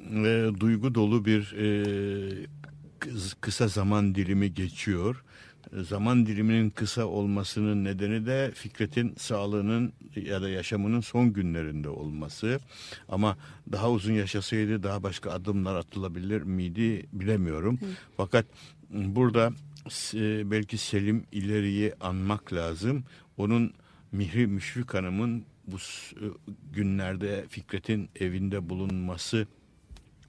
e, 0.00 0.46
duygu 0.60 0.94
dolu 0.94 1.24
bir 1.24 1.54
e, 1.58 2.46
kısa 3.40 3.68
zaman 3.68 4.14
dilimi 4.14 4.54
geçiyor 4.54 5.24
zaman 5.72 6.26
diliminin 6.26 6.70
kısa 6.70 7.04
olmasının 7.04 7.84
nedeni 7.84 8.26
de 8.26 8.52
Fikret'in 8.54 9.14
sağlığının 9.18 9.92
ya 10.16 10.42
da 10.42 10.48
yaşamının 10.48 11.00
son 11.00 11.32
günlerinde 11.32 11.88
olması. 11.88 12.60
Ama 13.08 13.36
daha 13.72 13.90
uzun 13.90 14.12
yaşasaydı 14.12 14.82
daha 14.82 15.02
başka 15.02 15.30
adımlar 15.30 15.74
atılabilir 15.74 16.42
miydi 16.42 17.06
bilemiyorum. 17.12 17.78
Hı. 17.80 17.86
Fakat 18.16 18.46
burada 18.90 19.52
e, 20.14 20.50
belki 20.50 20.78
Selim 20.78 21.24
ileriyi 21.32 21.94
anmak 22.00 22.52
lazım. 22.52 23.04
Onun 23.36 23.72
Mihri 24.12 24.46
Müşfik 24.46 24.94
Hanım'ın 24.94 25.44
bu 25.66 25.76
e, 25.76 26.26
günlerde 26.72 27.44
Fikret'in 27.48 28.08
evinde 28.20 28.68
bulunması 28.68 29.46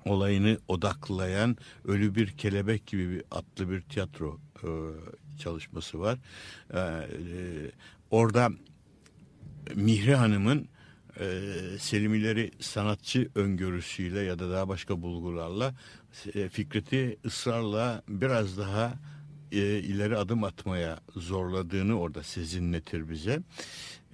olayını 0.05 0.57
odaklayan 0.67 1.57
Ölü 1.85 2.15
Bir 2.15 2.27
Kelebek 2.27 2.87
gibi 2.87 3.11
bir 3.11 3.23
atlı 3.31 3.69
bir 3.69 3.81
tiyatro 3.81 4.39
e, 4.63 4.69
çalışması 5.39 5.99
var. 5.99 6.19
E, 6.73 6.81
orada 8.11 8.49
Mihri 9.75 10.15
Hanım'ın 10.15 10.67
e, 11.19 11.25
Selimileri 11.79 12.51
sanatçı 12.59 13.29
öngörüsüyle 13.35 14.19
ya 14.19 14.39
da 14.39 14.51
daha 14.51 14.67
başka 14.67 15.01
bulgularla 15.01 15.73
e, 16.35 16.49
Fikret'i 16.49 17.17
ısrarla 17.25 18.03
biraz 18.07 18.57
daha 18.57 18.93
e, 19.51 19.57
ileri 19.79 20.17
adım 20.17 20.43
atmaya 20.43 20.99
zorladığını 21.15 21.99
orada 21.99 22.23
sezinletir 22.23 23.09
bize. 23.09 23.39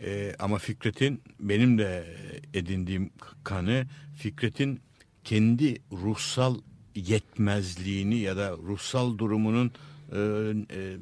E, 0.01 0.35
ama 0.39 0.57
Fikret'in 0.57 1.21
benim 1.39 1.77
de 1.77 2.17
edindiğim 2.53 3.09
kanı 3.43 3.85
Fikret'in 4.17 4.79
kendi 5.23 5.81
ruhsal 5.91 6.57
yetmezliğini 6.95 8.17
ya 8.17 8.37
da 8.37 8.51
ruhsal 8.51 9.17
durumunun 9.17 9.71
e, 10.11 10.19
e, 10.71 10.97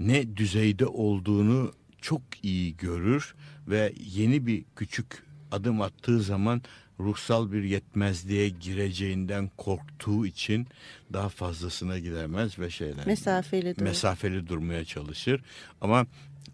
ne 0.00 0.36
düzeyde 0.36 0.86
olduğunu 0.86 1.72
çok 2.00 2.22
iyi 2.42 2.76
görür 2.76 3.34
ve 3.68 3.92
yeni 4.14 4.46
bir 4.46 4.64
küçük 4.76 5.22
adım 5.52 5.80
attığı 5.80 6.22
zaman 6.22 6.62
ruhsal 7.00 7.52
bir 7.52 7.62
yetmezliğe 7.62 8.48
gireceğinden 8.48 9.50
korktuğu 9.56 10.26
için 10.26 10.66
daha 11.12 11.28
fazlasına 11.28 11.98
gidemez 11.98 12.58
ve 12.58 12.70
şeyler 12.70 13.06
mesafeli, 13.06 13.76
durur. 13.76 13.84
mesafeli 13.84 14.48
durmaya 14.48 14.84
çalışır. 14.84 15.40
Ama 15.80 16.06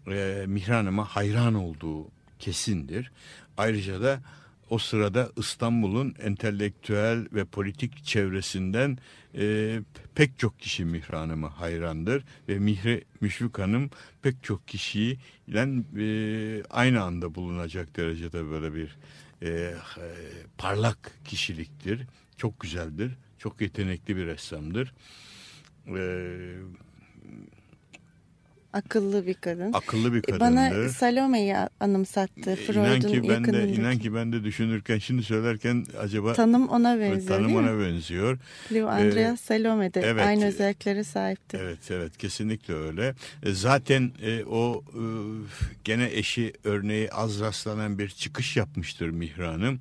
e, 0.07 0.45
Mihran'ıma 0.47 1.05
hayran 1.05 1.53
olduğu 1.53 2.07
kesindir. 2.39 3.11
Ayrıca 3.57 4.01
da 4.01 4.19
o 4.69 4.77
sırada 4.77 5.31
İstanbul'un 5.37 6.15
entelektüel 6.19 7.25
ve 7.33 7.45
politik 7.45 8.03
çevresinden 8.03 8.97
e, 9.35 9.79
pek 10.19 10.39
çok 10.39 10.59
kişi 10.59 10.85
Mihri 10.85 11.17
hayrandır 11.47 12.23
ve 12.49 12.59
Mihri 12.59 13.03
Müşfik 13.21 13.59
Hanım 13.59 13.89
pek 14.21 14.43
çok 14.43 14.67
kişiyle 14.67 15.67
e, 15.97 16.63
aynı 16.69 17.01
anda 17.01 17.35
bulunacak 17.35 17.97
derecede 17.97 18.49
böyle 18.49 18.75
bir 18.75 18.97
e, 19.41 19.49
e, 19.49 19.73
parlak 20.57 21.11
kişiliktir. 21.25 22.07
Çok 22.37 22.59
güzeldir. 22.59 23.11
Çok 23.37 23.61
yetenekli 23.61 24.15
bir 24.15 24.25
ressamdır. 24.25 24.93
E, 25.87 26.01
Akıllı 28.73 29.27
bir 29.27 29.33
kadın. 29.33 29.73
akıllı 29.73 30.13
bir 30.13 30.17
E, 30.17 30.21
kadındır. 30.21 30.39
Bana 30.41 30.89
Salome'yi 30.89 31.55
anımsattı. 31.79 32.55
Freud'un 32.55 32.79
inan 32.83 32.99
ki 33.01 33.21
ben 33.23 33.27
de 33.29 33.33
yakınındaki. 33.33 33.73
inan 33.81 33.97
ki 33.97 34.13
ben 34.15 34.31
de 34.33 34.43
düşünürken 34.43 34.97
şimdi 34.97 35.23
söylerken 35.23 35.85
acaba 35.99 36.33
Tanım 36.33 36.69
ona 36.69 36.99
benziyor 36.99 37.37
tanım 37.39 37.55
ona 37.55 37.79
benziyor. 37.79 38.37
Leo 38.73 38.87
Andrea 38.87 39.33
Ee, 39.33 39.37
Salome 39.37 39.93
de 39.93 40.01
evet. 40.01 40.27
aynı 40.27 40.45
özelliklere 40.45 41.03
sahipti. 41.03 41.57
Evet 41.61 41.91
evet 41.91 42.17
kesinlikle 42.17 42.73
öyle. 42.73 43.15
E, 43.43 43.51
Zaten 43.51 44.11
e, 44.21 44.43
o 44.43 44.83
e, 44.93 45.01
gene 45.83 46.09
eşi 46.13 46.53
örneği 46.63 47.11
az 47.11 47.39
rastlanan 47.39 47.99
bir 47.99 48.09
çıkış 48.09 48.57
yapmıştır 48.57 49.09
Mihri 49.09 49.43
Hanım. 49.45 49.79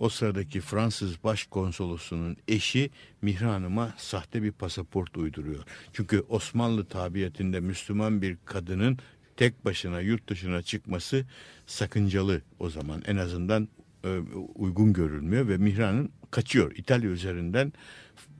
o 0.00 0.08
sıradaki 0.08 0.60
Fransız 0.60 1.24
başkonsolosunun 1.24 2.36
eşi 2.48 2.90
Mihri 3.22 3.44
Hanım'a 3.44 3.94
sahte 3.96 4.42
bir 4.42 4.52
pasaport 4.52 5.16
uyduruyor. 5.16 5.64
Çünkü 5.92 6.24
Osmanlı 6.28 6.84
tabiyetinde 6.84 7.60
Müslüman 7.60 8.22
bir 8.22 8.36
kadının 8.44 8.98
tek 9.36 9.64
başına 9.64 10.00
yurt 10.00 10.28
dışına 10.28 10.62
çıkması 10.62 11.24
sakıncalı 11.66 12.42
o 12.58 12.70
zaman. 12.70 13.02
En 13.06 13.16
azından 13.16 13.68
e, 14.04 14.18
uygun 14.54 14.92
görülmüyor 14.92 15.48
ve 15.48 15.56
Mihri 15.56 15.82
Hanım 15.82 16.12
kaçıyor. 16.32 16.76
İtalya 16.76 17.10
üzerinden 17.10 17.72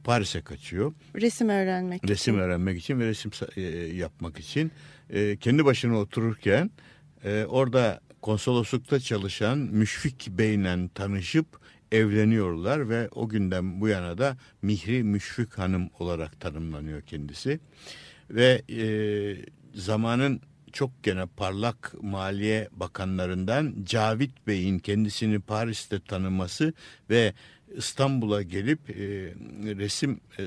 Paris'e 0.04 0.40
kaçıyor 0.40 0.92
Resim 1.16 1.48
öğrenmek 1.48 2.08
resim 2.08 2.34
için. 2.34 2.44
öğrenmek 2.44 2.78
için 2.78 3.00
ve 3.00 3.06
resim 3.06 3.30
e, 3.56 3.60
yapmak 3.96 4.38
için 4.38 4.72
E, 5.10 5.36
kendi 5.36 5.64
başına 5.64 5.98
otururken 5.98 6.70
e, 7.24 7.44
orada 7.48 8.00
konsoloslukta 8.22 9.00
çalışan 9.00 9.58
Müşfik 9.58 10.28
Bey'le 10.30 10.88
tanışıp 10.94 11.46
evleniyorlar 11.92 12.88
ve 12.88 13.08
o 13.08 13.28
günden 13.28 13.80
bu 13.80 13.88
yana 13.88 14.18
da 14.18 14.36
Mihri 14.62 15.02
Müşfik 15.02 15.58
Hanım 15.58 15.90
olarak 15.98 16.40
tanımlanıyor 16.40 17.02
kendisi 17.02 17.60
ve 18.30 18.62
e, 18.70 18.86
zamanın 19.74 20.40
çok 20.72 21.02
gene 21.02 21.26
parlak 21.26 21.94
maliye 22.02 22.68
bakanlarından 22.72 23.74
Cavit 23.84 24.46
Bey'in 24.46 24.78
kendisini 24.78 25.40
Paris'te 25.40 26.00
tanıması 26.00 26.74
ve 27.10 27.34
İstanbul'a 27.76 28.42
gelip 28.42 28.90
e, 28.90 28.94
resim 29.76 30.20
e, 30.38 30.42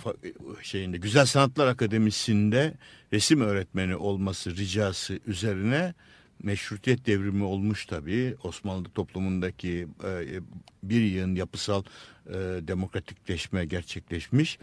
fa- 0.00 0.62
şeyinde 0.62 0.96
Güzel 0.96 1.26
Sanatlar 1.26 1.66
Akademisi'nde 1.66 2.74
resim 3.12 3.40
öğretmeni 3.40 3.96
olması 3.96 4.56
ricası 4.56 5.18
üzerine 5.26 5.94
meşrutiyet 6.42 7.06
devrimi 7.06 7.44
olmuş 7.44 7.86
tabii. 7.86 8.34
Osmanlı 8.42 8.88
toplumundaki 8.88 9.88
e, 10.04 10.40
bir 10.82 11.00
yığın 11.00 11.34
yapısal 11.34 11.82
e, 12.26 12.32
demokratikleşme 12.68 13.64
gerçekleşmiş. 13.64 14.58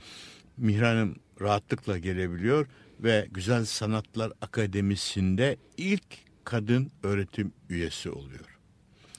Mihran'ım 0.57 1.15
rahatlıkla 1.41 1.97
gelebiliyor 1.97 2.67
ve 2.99 3.27
Güzel 3.31 3.65
Sanatlar 3.65 4.31
Akademisi'nde 4.41 5.57
ilk 5.77 6.03
kadın 6.43 6.91
öğretim 7.03 7.53
üyesi 7.69 8.09
oluyor. 8.09 8.56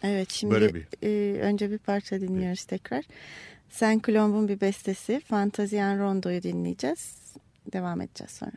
Evet 0.02 0.32
şimdi 0.32 0.54
Böyle 0.54 0.74
bir- 0.74 0.86
e, 1.02 1.40
önce 1.40 1.70
bir 1.70 1.78
parça 1.78 2.20
dinliyoruz 2.20 2.64
tekrar. 2.64 3.04
Sen 3.68 4.00
Colomb'un 4.04 4.48
bir 4.48 4.60
bestesi 4.60 5.20
Fantazian 5.20 5.98
Rondo'yu 5.98 6.42
dinleyeceğiz. 6.42 7.18
Devam 7.72 8.00
edeceğiz 8.00 8.30
sonra. 8.30 8.52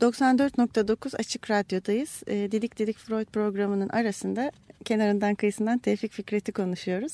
94.9 0.00 1.16
Açık 1.16 1.50
Radyo'dayız. 1.50 2.22
E, 2.26 2.52
Didik 2.52 2.78
Didik 2.78 2.98
Freud 2.98 3.26
programının 3.26 3.88
arasında 3.88 4.52
kenarından 4.84 5.34
kıyısından 5.34 5.78
Tevfik 5.78 6.12
Fikret'i 6.12 6.52
konuşuyoruz. 6.52 7.12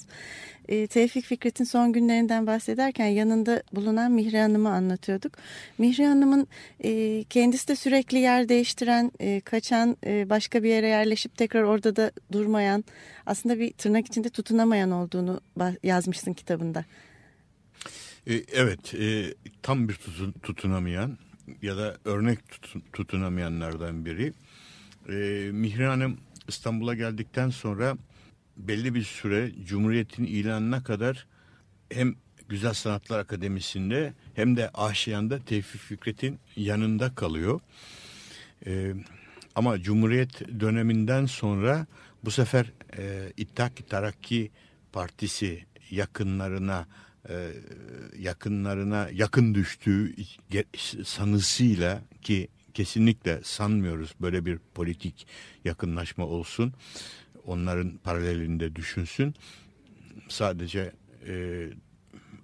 E, 0.69 0.87
Tevfik 0.87 1.25
Fikret'in 1.25 1.65
son 1.65 1.93
günlerinden 1.93 2.47
bahsederken 2.47 3.07
yanında 3.07 3.63
bulunan 3.73 4.13
Mihri 4.13 4.39
Hanım'ı 4.39 4.71
anlatıyorduk. 4.71 5.33
Mihri 5.79 6.07
Hanım'ın 6.07 6.47
e, 6.85 7.25
kendisi 7.31 7.69
de 7.69 7.77
sürekli 7.77 8.19
yer 8.19 8.49
değiştiren, 8.49 9.13
e, 9.21 9.41
kaçan, 9.41 9.97
e, 10.07 10.31
başka 10.31 10.63
bir 10.63 10.69
yere 10.69 10.89
yerleşip 10.89 11.37
tekrar 11.37 11.63
orada 11.63 11.97
da 11.97 12.11
durmayan, 12.33 12.85
aslında 13.27 13.59
bir 13.59 13.73
tırnak 13.73 14.07
içinde 14.07 14.29
tutunamayan 14.29 14.91
olduğunu 14.91 15.41
yazmışsın 15.83 16.33
kitabında. 16.33 16.85
E, 18.27 18.35
evet, 18.53 18.95
e, 18.95 19.35
tam 19.63 19.89
bir 19.89 19.95
tutun, 19.95 20.33
tutunamayan 20.43 21.19
ya 21.63 21.77
da 21.77 21.97
örnek 22.05 22.49
tutun, 22.49 22.83
tutunamayanlardan 22.93 24.05
biri. 24.05 24.33
E, 25.09 25.13
Mihri 25.53 25.85
Hanım 25.85 26.19
İstanbul'a 26.49 26.95
geldikten 26.95 27.51
sonra 27.51 27.97
belli 28.57 28.95
bir 28.95 29.03
süre 29.03 29.53
Cumhuriyet'in 29.67 30.25
ilanına 30.25 30.83
kadar 30.83 31.27
hem 31.91 32.15
Güzel 32.49 32.73
Sanatlar 32.73 33.19
Akademisi'nde 33.19 34.15
hem 34.35 34.57
de 34.57 34.71
Aşiyan'da 34.75 35.39
Tevfik 35.39 35.81
Fikret'in 35.81 36.39
yanında 36.57 37.15
kalıyor. 37.15 37.61
Ee, 38.67 38.95
ama 39.55 39.81
Cumhuriyet 39.83 40.61
döneminden 40.61 41.27
sonra 41.27 41.87
bu 42.25 42.31
sefer 42.31 42.73
e, 42.99 43.33
İttihat 43.37 43.91
Tarakki 43.91 44.51
Partisi 44.93 45.65
yakınlarına 45.91 46.87
e, 47.29 47.53
yakınlarına 48.19 49.09
yakın 49.13 49.55
düştüğü 49.55 50.15
sanısıyla 51.05 52.03
ki 52.23 52.49
kesinlikle 52.75 53.41
sanmıyoruz 53.45 54.15
böyle 54.21 54.47
bir 54.47 54.59
politik 54.75 55.27
yakınlaşma 55.65 56.27
olsun. 56.27 56.73
Onların 57.47 57.97
paralelinde 58.05 58.77
düşünsün. 58.77 59.35
Sadece 60.29 60.93
e, 61.29 61.67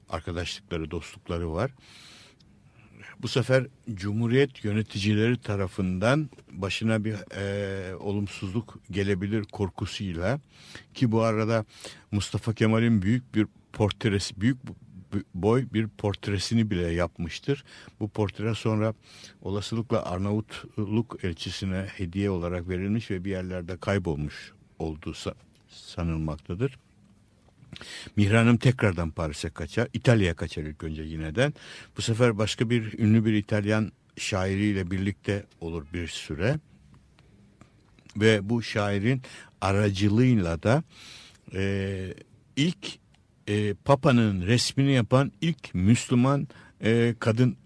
arkadaşlıkları, 0.09 0.91
dostlukları 0.91 1.53
var. 1.53 1.71
Bu 3.23 3.29
sefer 3.29 3.67
Cumhuriyet 3.95 4.65
yöneticileri 4.65 5.41
tarafından 5.41 6.31
başına 6.53 7.05
bir 7.05 7.15
e, 7.37 7.97
olumsuzluk 7.97 8.79
gelebilir 8.91 9.45
korkusuyla 9.45 10.41
ki 10.95 11.13
bu 11.13 11.23
arada 11.23 11.65
Mustafa 12.11 12.55
Kemal'in 12.55 13.03
büyük 13.03 13.35
bir 13.35 13.47
portresi, 13.73 14.41
büyük 14.41 14.59
boy 15.35 15.67
bir 15.73 15.89
portresini 15.89 16.71
bile 16.71 16.91
yapmıştır. 16.91 17.65
Bu 18.01 18.09
portre 18.09 18.55
sonra 18.55 18.95
olasılıkla 19.43 20.07
Arnavutluk 20.07 21.25
elçisine 21.25 21.87
hediye 21.97 22.31
olarak 22.31 22.69
verilmiş 22.69 23.11
ve 23.11 23.25
bir 23.25 23.31
yerlerde 23.31 23.77
kaybolmuş 23.77 24.53
olduğu 24.79 25.15
sanılmaktadır. 25.69 26.79
Mihran'ım 28.17 28.57
tekrardan 28.57 29.11
Paris'e 29.11 29.51
kaçar. 29.51 29.89
İtalya'ya 29.93 30.37
kaçar 30.37 30.63
ilk 30.63 30.85
önce 30.85 31.03
yineden. 31.03 31.55
Bu 31.97 32.03
sefer 32.03 32.39
başka 32.39 32.71
bir 32.71 32.99
ünlü 32.99 33.25
bir 33.25 33.33
İtalyan 33.33 33.93
şairiyle 34.17 34.91
birlikte 34.91 35.47
olur 35.61 35.87
bir 35.93 36.09
süre. 36.09 36.59
Ve 38.17 38.49
bu 38.49 38.63
şairin 38.63 39.23
aracılığıyla 39.61 40.63
da 40.63 40.83
e, 41.55 42.15
ilk 42.57 43.02
e, 43.49 43.75
Papa'nın 43.75 44.47
resmini 44.47 44.93
yapan 44.93 45.33
ilk 45.41 45.75
Müslüman 45.75 46.49
e, 46.85 47.15
kadın 47.19 47.57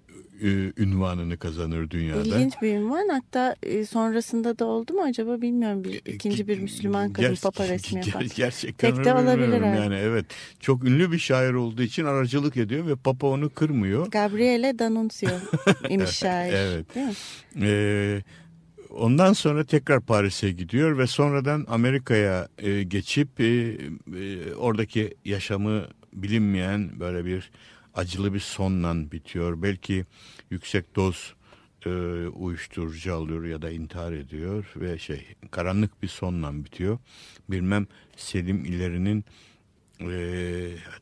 e, 0.43 0.73
ünvanını 0.77 1.37
kazanır 1.37 1.91
dünyada. 1.91 2.21
İlginç 2.23 2.55
bir 2.63 2.75
ünvan 2.75 3.09
hatta 3.09 3.57
e, 3.63 3.85
sonrasında 3.87 4.59
da 4.59 4.65
oldu 4.65 4.93
mu 4.93 5.03
acaba 5.03 5.41
bilmiyorum 5.41 5.85
bir 5.85 5.95
e, 5.95 6.13
ikinci 6.13 6.49
bir 6.49 6.59
Müslüman 6.59 7.13
kadın 7.13 7.29
Ger 7.29 7.41
Papa 7.41 7.69
resmi 7.69 8.07
yapan. 8.07 8.25
Gerçekten 8.37 8.95
Tek 8.95 9.05
de 9.05 9.15
olabilir 9.15 9.61
yani 9.61 9.95
evet. 9.95 10.27
Çok 10.61 10.85
ünlü 10.85 11.13
bir 11.13 11.19
şair 11.19 11.53
olduğu 11.53 11.83
için 11.83 12.05
aracılık 12.05 12.57
ediyor 12.57 12.87
ve 12.87 12.97
Papa 12.97 13.27
onu 13.27 13.51
kırmıyor. 13.51 14.07
Gabriele 14.11 14.79
D'Annunzio 14.79 15.31
imiş 15.89 16.11
şair. 16.11 16.53
evet. 16.53 16.95
Değil 16.95 17.07
mi? 17.07 17.15
Ee, 17.63 18.23
Ondan 18.91 19.33
sonra 19.33 19.65
tekrar 19.65 20.01
Paris'e 20.01 20.51
gidiyor 20.51 20.99
ve 20.99 21.07
sonradan 21.07 21.67
Amerika'ya 21.69 22.49
e, 22.59 22.83
geçip 22.83 23.41
e, 23.41 23.45
e, 23.45 24.55
oradaki 24.55 25.15
yaşamı 25.25 25.87
bilinmeyen 26.13 27.01
böyle 27.01 27.25
bir 27.25 27.51
acılı 27.95 28.35
bir 28.35 28.41
sonla 28.41 29.13
bitiyor. 29.13 29.63
Belki 29.63 30.05
yüksek 30.51 30.97
doz 30.97 31.35
e, 31.87 31.91
uyuşturucu 32.27 33.15
alıyor 33.15 33.45
ya 33.45 33.63
da 33.63 33.71
intihar 33.71 34.13
ediyor 34.13 34.73
ve 34.77 34.99
şey 34.99 35.27
karanlık 35.51 36.03
bir 36.03 36.09
sonla 36.09 36.65
bitiyor. 36.65 36.99
Bilmem 37.51 37.87
Selim 38.17 38.65
İleri'nin 38.65 39.25
e, 40.01 40.11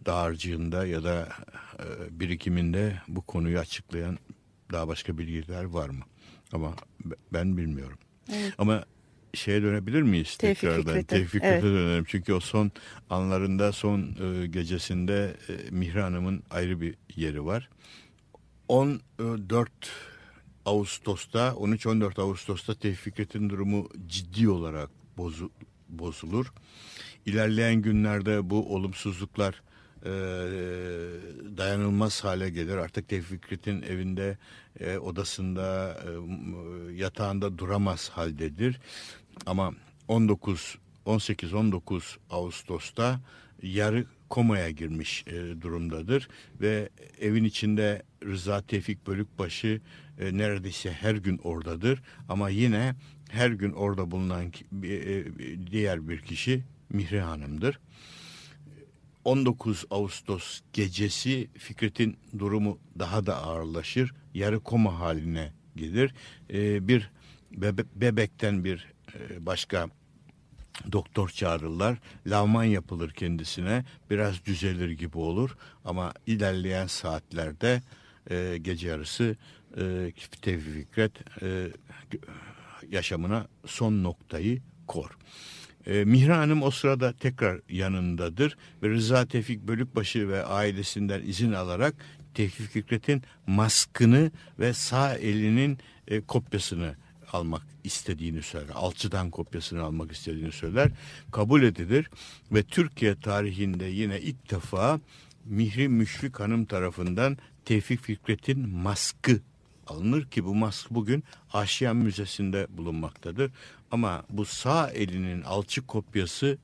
dağarcığında 0.06 0.86
ya 0.86 1.04
da 1.04 1.28
e, 1.78 2.20
birikiminde 2.20 3.00
bu 3.08 3.22
konuyu 3.22 3.58
açıklayan 3.58 4.18
daha 4.72 4.88
başka 4.88 5.18
bilgiler 5.18 5.64
var 5.64 5.88
mı? 5.88 6.04
Ama 6.54 6.74
ben 7.32 7.56
bilmiyorum. 7.56 7.98
Evet. 8.32 8.54
Ama 8.58 8.84
şeye 9.34 9.62
dönebilir 9.62 10.02
miyiz 10.02 10.36
Tevfik 10.36 10.60
tekrardan? 10.60 10.82
Fikret'e. 10.82 11.06
Tevfik 11.06 11.30
Fikret'e 11.30 11.48
evet. 11.48 11.62
dönelim. 11.62 12.04
Çünkü 12.08 12.32
o 12.32 12.40
son 12.40 12.72
anlarında, 13.10 13.72
son 13.72 14.00
e, 14.00 14.46
gecesinde 14.46 15.36
e, 15.48 15.70
Mihri 15.70 16.00
Hanım'ın 16.00 16.42
ayrı 16.50 16.80
bir 16.80 16.94
yeri 17.16 17.44
var. 17.44 17.68
14 18.68 19.70
Ağustos'ta, 20.66 21.48
13-14 21.48 22.20
Ağustos'ta 22.20 22.74
Tevfik 22.74 23.04
Fikret'in 23.04 23.50
durumu 23.50 23.88
ciddi 24.06 24.48
olarak 24.48 24.90
bozu, 25.16 25.50
bozulur. 25.88 26.52
İlerleyen 27.26 27.74
günlerde 27.74 28.50
bu 28.50 28.74
olumsuzluklar 28.74 29.62
e, 30.04 30.10
dayanılmaz 31.56 32.24
hale 32.24 32.50
gelir. 32.50 32.76
Artık 32.76 33.08
Tevfik 33.08 33.42
Fikret'in 33.42 33.82
evinde, 33.82 34.38
e, 34.80 34.98
odasında, 34.98 35.96
e, 36.04 36.92
yatağında 36.94 37.58
duramaz 37.58 38.08
haldedir. 38.08 38.80
Ama 39.46 39.74
19 40.08 40.78
18-19 41.06 42.16
Ağustos'ta 42.30 43.20
yarı 43.62 44.06
komaya 44.28 44.70
girmiş 44.70 45.24
e, 45.26 45.60
durumdadır 45.60 46.28
ve 46.60 46.88
evin 47.20 47.44
içinde 47.44 48.02
Rıza 48.24 48.62
Tevfik 48.62 49.06
Bölükbaşı 49.06 49.80
e, 50.20 50.38
neredeyse 50.38 50.92
her 50.92 51.14
gün 51.14 51.38
oradadır 51.38 52.02
ama 52.28 52.48
yine 52.48 52.94
her 53.30 53.50
gün 53.50 53.72
orada 53.72 54.10
bulunan 54.10 54.52
e, 54.82 55.24
diğer 55.70 56.08
bir 56.08 56.18
kişi 56.20 56.64
Mihri 56.90 57.20
Hanım'dır. 57.20 57.78
19 59.24 59.84
Ağustos 59.90 60.60
gecesi 60.72 61.48
Fikret'in 61.58 62.16
durumu 62.38 62.78
daha 62.98 63.26
da 63.26 63.42
ağırlaşır. 63.42 64.14
Yarı 64.34 64.60
koma 64.60 65.00
haline 65.00 65.52
gelir. 65.76 66.14
Ee, 66.50 66.88
bir 66.88 67.10
bebe 67.50 67.82
bebekten 67.94 68.64
bir 68.64 68.92
e, 69.14 69.46
başka 69.46 69.88
doktor 70.92 71.28
çağırırlar. 71.28 71.98
Lavman 72.26 72.64
yapılır 72.64 73.10
kendisine. 73.10 73.84
Biraz 74.10 74.44
düzelir 74.44 74.90
gibi 74.90 75.18
olur. 75.18 75.56
Ama 75.84 76.12
ilerleyen 76.26 76.86
saatlerde 76.86 77.82
e, 78.30 78.58
gece 78.62 78.88
yarısı 78.88 79.36
e, 79.76 80.12
Tevfik 80.42 80.74
Fikret 80.74 81.12
e, 81.42 81.68
yaşamına 82.90 83.46
son 83.66 84.02
noktayı 84.02 84.62
kor. 84.86 85.18
E, 85.86 86.04
Mihra 86.04 86.38
Hanım 86.38 86.62
o 86.62 86.70
sırada 86.70 87.12
tekrar 87.12 87.60
yanındadır 87.68 88.56
ve 88.82 88.88
Rıza 88.88 89.26
Tevfik 89.26 89.68
Bölükbaşı 89.68 90.28
ve 90.28 90.44
ailesinden 90.44 91.22
izin 91.22 91.52
alarak 91.52 91.94
Tevfik 92.34 92.70
Fikret'in 92.70 93.22
maskını 93.46 94.30
ve 94.58 94.72
sağ 94.72 95.14
elinin 95.14 95.78
e, 96.08 96.20
kopyasını 96.20 96.94
almak 97.32 97.62
istediğini 97.84 98.42
söyler. 98.42 98.74
Alçıdan 98.74 99.30
kopyasını 99.30 99.82
almak 99.82 100.12
istediğini 100.12 100.52
söyler. 100.52 100.90
Kabul 101.32 101.62
edilir 101.62 102.10
ve 102.52 102.62
Türkiye 102.62 103.20
tarihinde 103.20 103.84
yine 103.84 104.20
ilk 104.20 104.50
defa 104.50 105.00
Mihri 105.44 105.88
Müşfik 105.88 106.40
Hanım 106.40 106.64
tarafından 106.64 107.38
Tevfik 107.64 108.00
Fikret'in 108.00 108.68
maskı 108.68 109.40
alınır 109.86 110.24
ki 110.24 110.44
bu 110.44 110.54
mask 110.54 110.90
bugün 110.90 111.24
Aşiyan 111.52 111.96
Müzesi'nde 111.96 112.66
bulunmaktadır. 112.70 113.50
Ama 113.90 114.24
bu 114.30 114.44
sağ 114.44 114.90
elinin 114.90 115.42
alçık 115.42 115.88
kopyası 115.88 116.58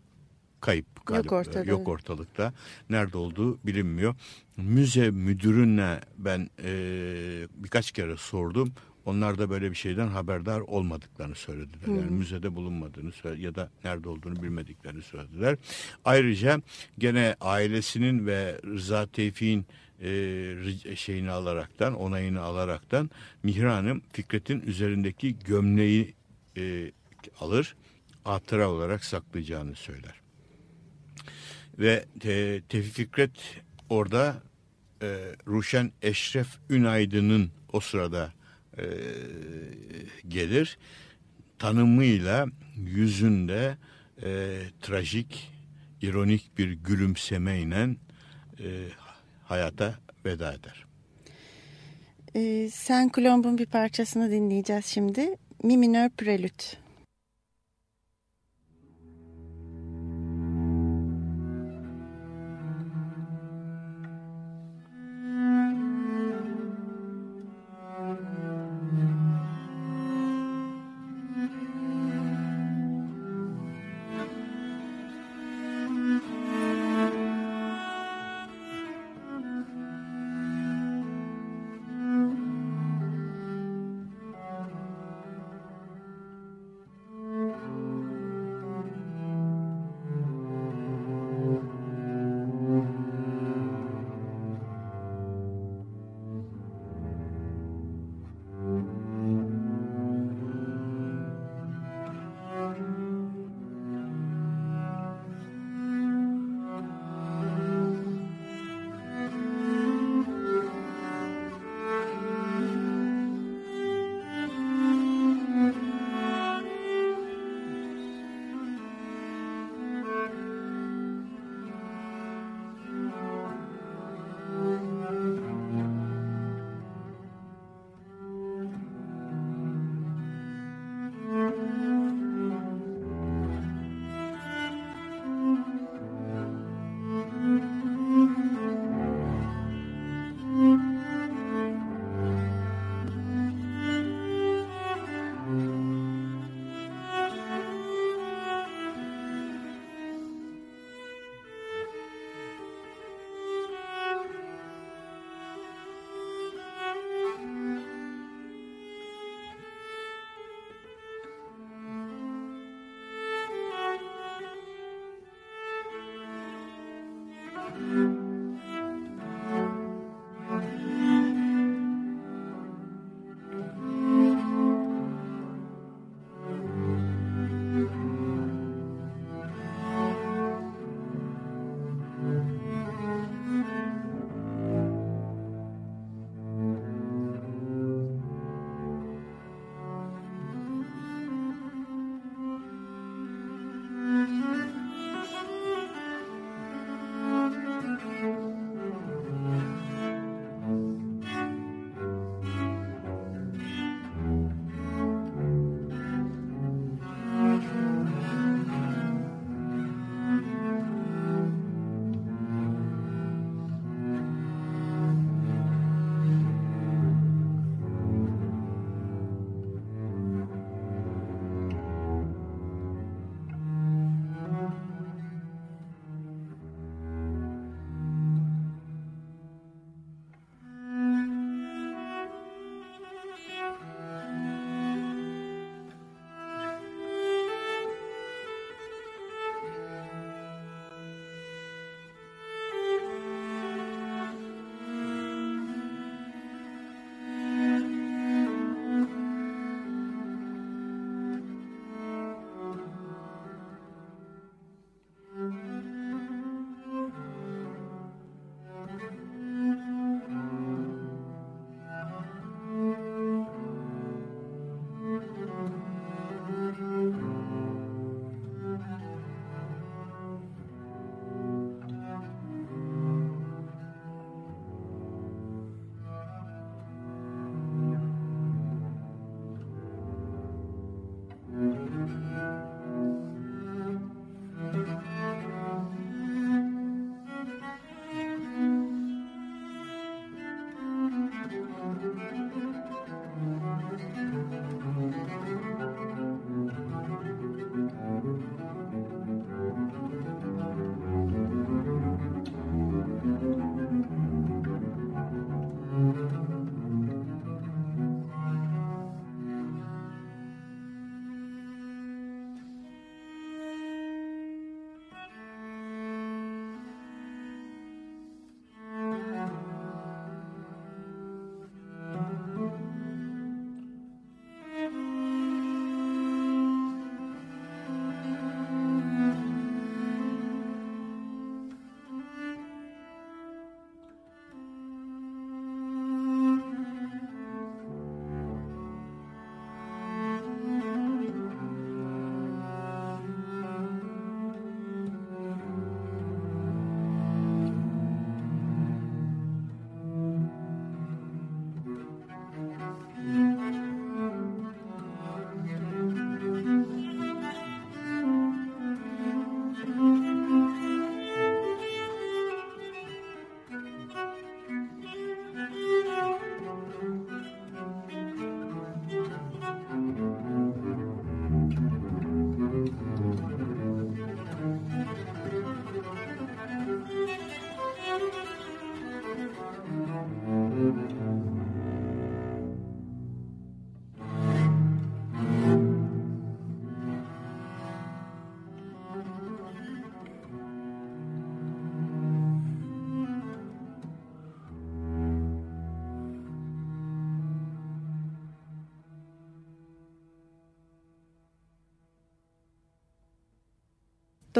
kayıp 0.60 1.06
galiba. 1.06 1.34
Yok, 1.34 1.46
ortada. 1.46 1.70
Yok 1.70 1.88
ortalıkta. 1.88 2.52
Nerede 2.90 3.18
olduğu 3.18 3.58
bilinmiyor. 3.66 4.14
Müze 4.56 5.10
müdürüne 5.10 6.00
ben 6.18 6.50
e, 6.64 6.72
birkaç 7.54 7.92
kere 7.92 8.16
sordum. 8.16 8.72
Onlar 9.04 9.38
da 9.38 9.50
böyle 9.50 9.70
bir 9.70 9.76
şeyden 9.76 10.08
haberdar 10.08 10.60
olmadıklarını 10.60 11.34
söylediler. 11.34 11.86
Hmm. 11.86 11.96
Yani 11.96 12.10
müzede 12.10 12.54
bulunmadığını 12.54 13.12
ya 13.38 13.54
da 13.54 13.70
nerede 13.84 14.08
olduğunu 14.08 14.42
bilmediklerini 14.42 15.02
söylediler. 15.02 15.56
Ayrıca 16.04 16.62
gene 16.98 17.36
ailesinin 17.40 18.26
ve 18.26 18.60
Rıza 18.66 19.06
Tevfik'in 19.06 19.66
e, 20.02 20.96
şeyini 20.96 21.30
alaraktan, 21.30 21.94
onayını 21.94 22.40
alaraktan 22.40 23.10
Mihran 23.42 23.70
Hanım 23.70 24.02
Fikret'in 24.12 24.60
üzerindeki 24.60 25.38
gömleği 25.38 26.14
e, 26.56 26.92
alır, 27.40 27.76
hatıra 28.24 28.70
olarak 28.70 29.04
saklayacağını 29.04 29.74
söyler. 29.76 30.20
Ve 31.78 32.04
e, 32.24 32.62
Tevfik 32.68 32.94
Fikret 32.94 33.30
orada 33.88 34.42
e, 35.02 35.34
Ruşen 35.46 35.92
Eşref 36.02 36.48
Ünaydın'ın 36.70 37.50
o 37.72 37.80
sırada 37.80 38.32
e, 38.78 38.84
gelir. 40.28 40.78
Tanımıyla 41.58 42.46
yüzünde 42.76 43.76
e, 44.22 44.60
trajik, 44.82 45.50
ironik 46.02 46.58
bir 46.58 46.72
gülümsemeyle 46.72 47.96
e, 48.60 48.88
hayata 49.50 49.94
veda 50.24 50.52
eder. 50.52 50.84
E, 52.34 52.70
Sen 52.70 53.10
Colomb'un 53.14 53.58
bir 53.58 53.66
parçasını 53.66 54.30
dinleyeceğiz 54.30 54.86
şimdi. 54.86 55.36
Mi 55.62 55.76
minör 55.76 56.08
prelüt. 56.10 56.76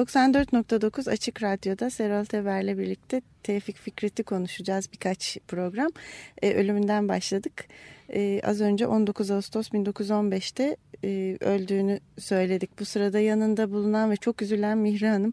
94.9 0.00 1.10
Açık 1.10 1.42
Radyo'da 1.42 1.90
Serol 1.90 2.24
Teber'le 2.24 2.78
birlikte 2.78 3.22
Tevfik 3.42 3.76
Fikret'i 3.76 4.22
konuşacağız 4.22 4.92
birkaç 4.92 5.38
program. 5.48 5.90
E, 6.42 6.54
ölümünden 6.54 7.08
başladık. 7.08 7.64
E, 8.14 8.40
az 8.44 8.60
önce 8.60 8.86
19 8.86 9.30
Ağustos 9.30 9.68
1915'te 9.68 10.76
e, 11.04 11.36
öldüğünü 11.40 12.00
söyledik. 12.18 12.70
Bu 12.80 12.84
sırada 12.84 13.20
yanında 13.20 13.70
bulunan 13.70 14.10
ve 14.10 14.16
çok 14.16 14.42
üzülen 14.42 14.78
Mihri 14.78 15.06
Hanım 15.06 15.32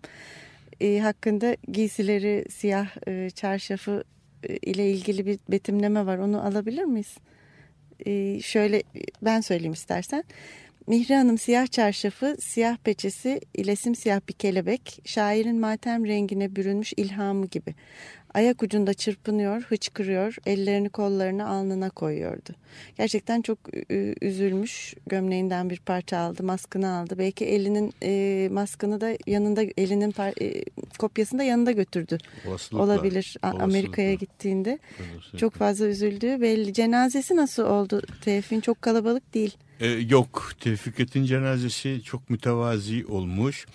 e, 0.81 0.99
hakkında 0.99 1.55
giysileri 1.67 2.45
siyah 2.49 3.07
e, 3.07 3.29
çarşafı 3.29 4.03
e, 4.43 4.57
ile 4.57 4.91
ilgili 4.91 5.25
bir 5.25 5.39
betimleme 5.49 6.05
var. 6.05 6.17
Onu 6.17 6.45
alabilir 6.45 6.83
miyiz? 6.83 7.17
E, 8.05 8.39
şöyle 8.41 8.83
ben 9.21 9.41
söyleyeyim 9.41 9.73
istersen. 9.73 10.23
Mihri 10.87 11.15
Hanım 11.15 11.37
siyah 11.37 11.67
çarşafı, 11.67 12.35
siyah 12.39 12.77
peçesi 12.77 13.41
ile 13.53 13.75
simsiyah 13.75 14.19
bir 14.29 14.33
kelebek, 14.33 15.01
şairin 15.05 15.59
matem 15.59 16.05
rengine 16.05 16.55
bürünmüş 16.55 16.93
ilhamı 16.97 17.45
gibi. 17.45 17.75
Ayak 18.33 18.63
ucunda 18.63 18.93
çırpınıyor, 18.93 19.61
hıçkırıyor, 19.61 20.35
ellerini 20.45 20.89
kollarını 20.89 21.47
alnına 21.47 21.89
koyuyordu. 21.89 22.49
Gerçekten 22.97 23.41
çok 23.41 23.59
üzülmüş, 24.21 24.93
gömleğinden 25.07 25.69
bir 25.69 25.79
parça 25.79 26.17
aldı, 26.17 26.43
maskını 26.43 26.89
aldı. 26.89 27.15
Belki 27.17 27.45
elinin 27.45 27.93
e, 28.03 28.49
maskını 28.51 29.01
da 29.01 29.17
yanında, 29.27 29.61
elinin 29.77 30.13
e, 30.41 30.63
kopyasını 30.99 31.39
da 31.39 31.43
yanında 31.43 31.71
götürdü. 31.71 32.17
Olasılıkla. 32.47 32.83
Olabilir 32.83 33.37
Amerika'ya 33.41 34.13
gittiğinde. 34.13 34.79
Çok 35.37 35.53
fazla 35.53 35.87
üzüldüğü 35.87 36.41
belli. 36.41 36.73
Cenazesi 36.73 37.35
nasıl 37.35 37.63
oldu 37.63 38.01
Tevfik'in? 38.21 38.61
Çok 38.61 38.81
kalabalık 38.81 39.33
değil. 39.33 39.57
Ee, 39.79 39.87
yok 39.87 40.51
Tevfiket'in 40.59 41.25
cenazesi 41.25 42.01
çok 42.03 42.29
mütevazi 42.29 43.05
olmuş. 43.05 43.65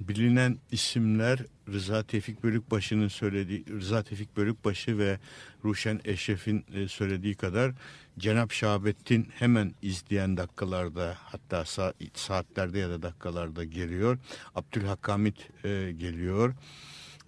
Bilinen 0.00 0.58
isimler 0.70 1.38
Rıza 1.72 2.02
Tevfik 2.02 2.44
Bölükbaşı'nın 2.44 3.08
söylediği 3.08 3.64
Rıza 3.70 4.02
Tevfik 4.02 4.36
Bölükbaşı 4.36 4.98
ve 4.98 5.18
Ruşen 5.64 6.00
Eşref'in 6.04 6.64
e, 6.74 6.88
söylediği 6.88 7.34
kadar 7.34 7.72
Cenap 8.18 8.52
Şahabettin 8.52 9.28
hemen 9.34 9.74
izleyen 9.82 10.36
dakikalarda 10.36 11.16
hatta 11.18 11.64
saatlerde 12.14 12.78
ya 12.78 12.90
da 12.90 13.02
dakikalarda 13.02 13.64
geliyor. 13.64 14.18
Abdülhakamit 14.54 15.64
e, 15.64 15.92
geliyor. 15.98 16.54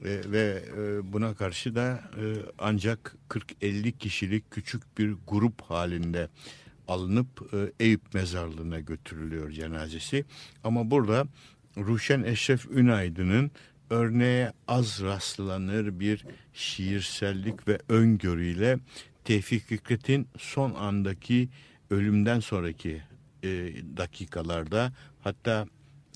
E, 0.05 0.21
ve 0.33 0.63
e, 0.79 1.13
buna 1.13 1.35
karşı 1.35 1.75
da 1.75 2.03
e, 2.17 2.23
ancak 2.59 3.17
40-50 3.29 3.93
kişilik 3.93 4.51
küçük 4.51 4.99
bir 4.99 5.15
grup 5.27 5.63
halinde 5.63 6.29
alınıp 6.89 7.55
e, 7.55 7.85
Eyüp 7.85 8.15
mezarlığına 8.15 8.81
götürülüyor 8.81 9.51
cenazesi. 9.51 10.25
Ama 10.65 10.91
burada 10.91 11.27
Ruşen 11.77 12.23
Eşref 12.23 12.67
Ünaydın'ın 12.67 13.51
örneğe 13.91 14.53
az 14.69 15.03
rastlanır 15.03 16.01
bir 16.01 16.25
şiirsellik 16.53 17.69
ve 17.69 17.79
öngörüyle 17.89 18.79
Tevfik 19.25 19.63
Fikret'in 19.63 20.29
son 20.39 20.75
andaki 20.75 21.49
ölümden 21.91 22.41
sonraki 22.41 23.03
e, 23.43 23.49
dakikalarda 23.97 24.93
hatta 25.23 25.67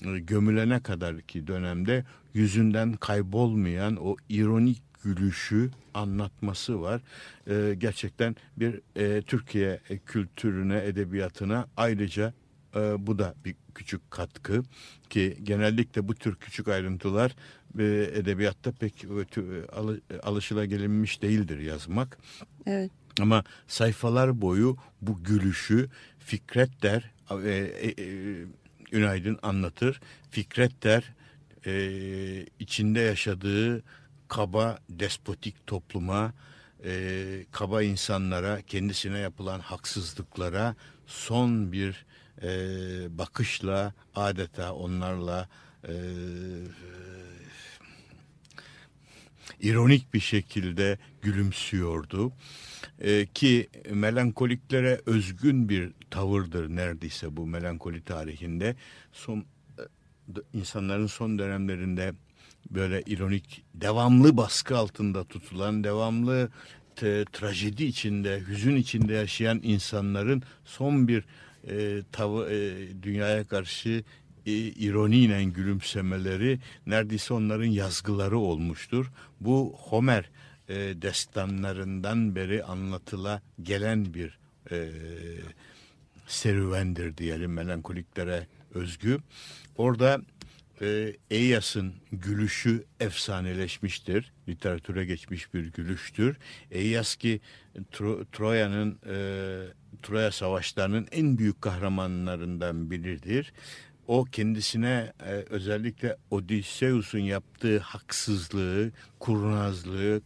e, 0.05 0.19
gömülene 0.19 0.79
kadarki 0.79 1.47
dönemde 1.47 2.05
yüzünden 2.33 2.93
kaybolmayan 2.93 3.95
o 3.95 4.15
ironik 4.29 4.92
gülüşü 5.03 5.69
anlatması 5.93 6.81
var. 6.81 7.01
E, 7.47 7.75
gerçekten 7.77 8.35
bir 8.57 8.81
e, 8.95 9.21
Türkiye 9.21 9.79
kültürüne, 10.05 10.85
edebiyatına 10.85 11.67
ayrıca 11.77 12.33
e, 12.75 13.07
bu 13.07 13.19
da 13.19 13.35
bir 13.45 13.55
küçük 13.75 14.11
katkı 14.11 14.63
ki 15.09 15.37
genellikle 15.43 16.07
bu 16.07 16.15
tür 16.15 16.35
küçük 16.35 16.67
ayrıntılar 16.67 17.35
e, 17.79 17.83
edebiyatta 18.13 18.71
pek 18.71 19.03
e, 19.03 19.07
al, 19.71 19.97
alışılagelinmiş 20.23 21.21
değildir 21.21 21.59
yazmak. 21.59 22.17
Evet. 22.65 22.91
Ama 23.21 23.43
sayfalar 23.67 24.41
boyu 24.41 24.77
bu 25.01 25.23
gülüşü 25.23 25.89
Fikret 26.19 26.83
der, 26.83 27.11
e, 27.45 27.49
e, 27.49 28.03
e, 28.03 28.45
Ünaydın 28.91 29.39
anlatır. 29.41 30.01
Fikret 30.31 30.83
der, 30.83 31.13
e, 31.65 32.45
içinde 32.59 32.99
yaşadığı 32.99 33.83
kaba 34.33 34.79
despotik 34.89 35.67
topluma, 35.67 36.33
e, 36.85 37.45
kaba 37.51 37.83
insanlara, 37.83 38.61
kendisine 38.61 39.17
yapılan 39.17 39.59
haksızlıklara 39.59 40.75
son 41.07 41.71
bir 41.71 42.05
e, 42.41 42.47
bakışla 43.17 43.93
adeta 44.15 44.73
onlarla 44.73 45.49
e, 45.87 45.93
ironik 49.59 50.13
bir 50.13 50.19
şekilde 50.19 50.97
gülümsüyordu. 51.21 52.31
E, 52.99 53.25
ki 53.25 53.69
melankoliklere 53.89 55.01
özgün 55.05 55.69
bir 55.69 55.91
tavırdır 56.09 56.69
neredeyse 56.69 57.37
bu 57.37 57.47
melankoli 57.47 58.01
tarihinde. 58.01 58.75
Son 59.11 59.39
e, 59.39 59.43
insanların 60.53 61.07
son 61.07 61.39
dönemlerinde 61.39 62.13
böyle 62.71 63.01
ironik, 63.01 63.63
devamlı 63.73 64.37
baskı 64.37 64.77
altında 64.77 65.23
tutulan, 65.23 65.83
devamlı 65.83 66.49
te, 66.95 67.25
trajedi 67.25 67.83
içinde, 67.83 68.43
hüzün 68.47 68.75
içinde 68.75 69.13
yaşayan 69.13 69.59
insanların 69.63 70.43
son 70.65 71.07
bir 71.07 71.23
e, 71.69 72.01
tavı 72.11 72.49
e, 72.51 72.87
dünyaya 73.03 73.43
karşı 73.43 74.03
e, 74.45 74.51
ironiyle 74.51 75.43
gülümsemeleri 75.43 76.59
neredeyse 76.87 77.33
onların 77.33 77.65
yazgıları 77.65 78.37
olmuştur. 78.37 79.11
Bu 79.41 79.75
Homer 79.79 80.29
e, 80.69 80.75
destanlarından 80.75 82.35
beri 82.35 82.63
anlatıla 82.63 83.41
gelen 83.63 84.13
bir 84.13 84.37
e, 84.71 84.89
serüvendir 86.27 87.17
diyelim 87.17 87.53
melankoliklere 87.53 88.47
özgü. 88.73 89.17
Orada 89.77 90.21
e, 90.81 91.13
Eyas'ın 91.29 91.93
gülüşü 92.11 92.83
efsaneleşmiştir. 92.99 94.31
Literatüre 94.49 95.05
geçmiş 95.05 95.53
bir 95.53 95.71
gülüştür. 95.71 96.37
Eyas 96.71 97.15
ki 97.15 97.41
Tro 97.91 98.25
Troya'nın 98.31 98.99
e, 99.09 99.15
Troya 100.03 100.31
savaşlarının 100.31 101.07
en 101.11 101.37
büyük 101.37 101.61
kahramanlarından 101.61 102.91
biridir. 102.91 103.53
O 104.07 104.25
kendisine 104.25 105.13
e, 105.25 105.31
özellikle 105.31 106.17
Odysseus'un 106.31 107.19
yaptığı 107.19 107.79
haksızlığı, 107.79 108.91
kurnazlığı, 109.19 110.21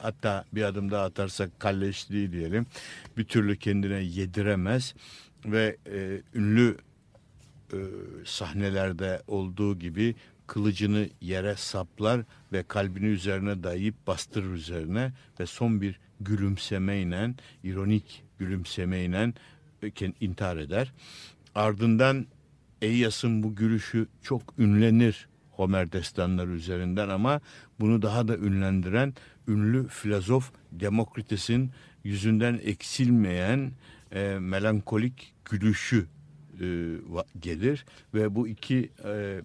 hatta 0.00 0.44
bir 0.52 0.62
adım 0.62 0.90
daha 0.90 1.04
atarsak 1.04 1.60
kalleşliği 1.60 2.32
diyelim, 2.32 2.66
bir 3.16 3.24
türlü 3.24 3.56
kendine 3.56 4.02
yediremez 4.02 4.94
ve 5.44 5.76
e, 5.86 6.20
ünlü 6.34 6.76
e, 7.72 7.78
sahnelerde 8.24 9.22
olduğu 9.26 9.78
gibi 9.78 10.14
kılıcını 10.46 11.08
yere 11.20 11.54
saplar 11.56 12.20
ve 12.52 12.62
kalbini 12.62 13.06
üzerine 13.06 13.62
dayayıp 13.62 14.06
bastırır 14.06 14.52
üzerine 14.52 15.12
ve 15.40 15.46
son 15.46 15.80
bir 15.80 16.00
gülümsemeyle, 16.20 17.34
ironik 17.64 18.24
gülümsemeyle 18.38 19.32
intihar 20.20 20.56
eder. 20.56 20.92
Ardından 21.54 22.26
Eyyas'ın 22.82 23.42
bu 23.42 23.54
gülüşü 23.54 24.06
çok 24.22 24.58
ünlenir 24.58 25.28
Homer 25.50 25.92
destanları 25.92 26.50
üzerinden 26.50 27.08
ama 27.08 27.40
bunu 27.80 28.02
daha 28.02 28.28
da 28.28 28.36
ünlendiren 28.36 29.14
ünlü 29.48 29.88
filozof 29.88 30.52
Demokrites'in 30.72 31.70
yüzünden 32.04 32.60
eksilmeyen 32.64 33.72
e, 34.12 34.38
melankolik 34.40 35.34
gülüşü 35.44 35.98
e, 35.98 36.15
gelir 37.40 37.84
ve 38.14 38.34
bu 38.34 38.48
iki 38.48 38.90
e, 39.04 39.40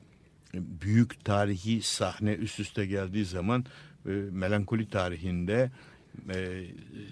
büyük 0.53 1.25
tarihi 1.25 1.81
sahne 1.81 2.33
üst 2.33 2.59
üste 2.59 2.85
geldiği 2.85 3.25
zaman 3.25 3.65
e, 4.05 4.09
melankoli 4.31 4.89
tarihinde 4.89 5.71
e, 6.35 6.63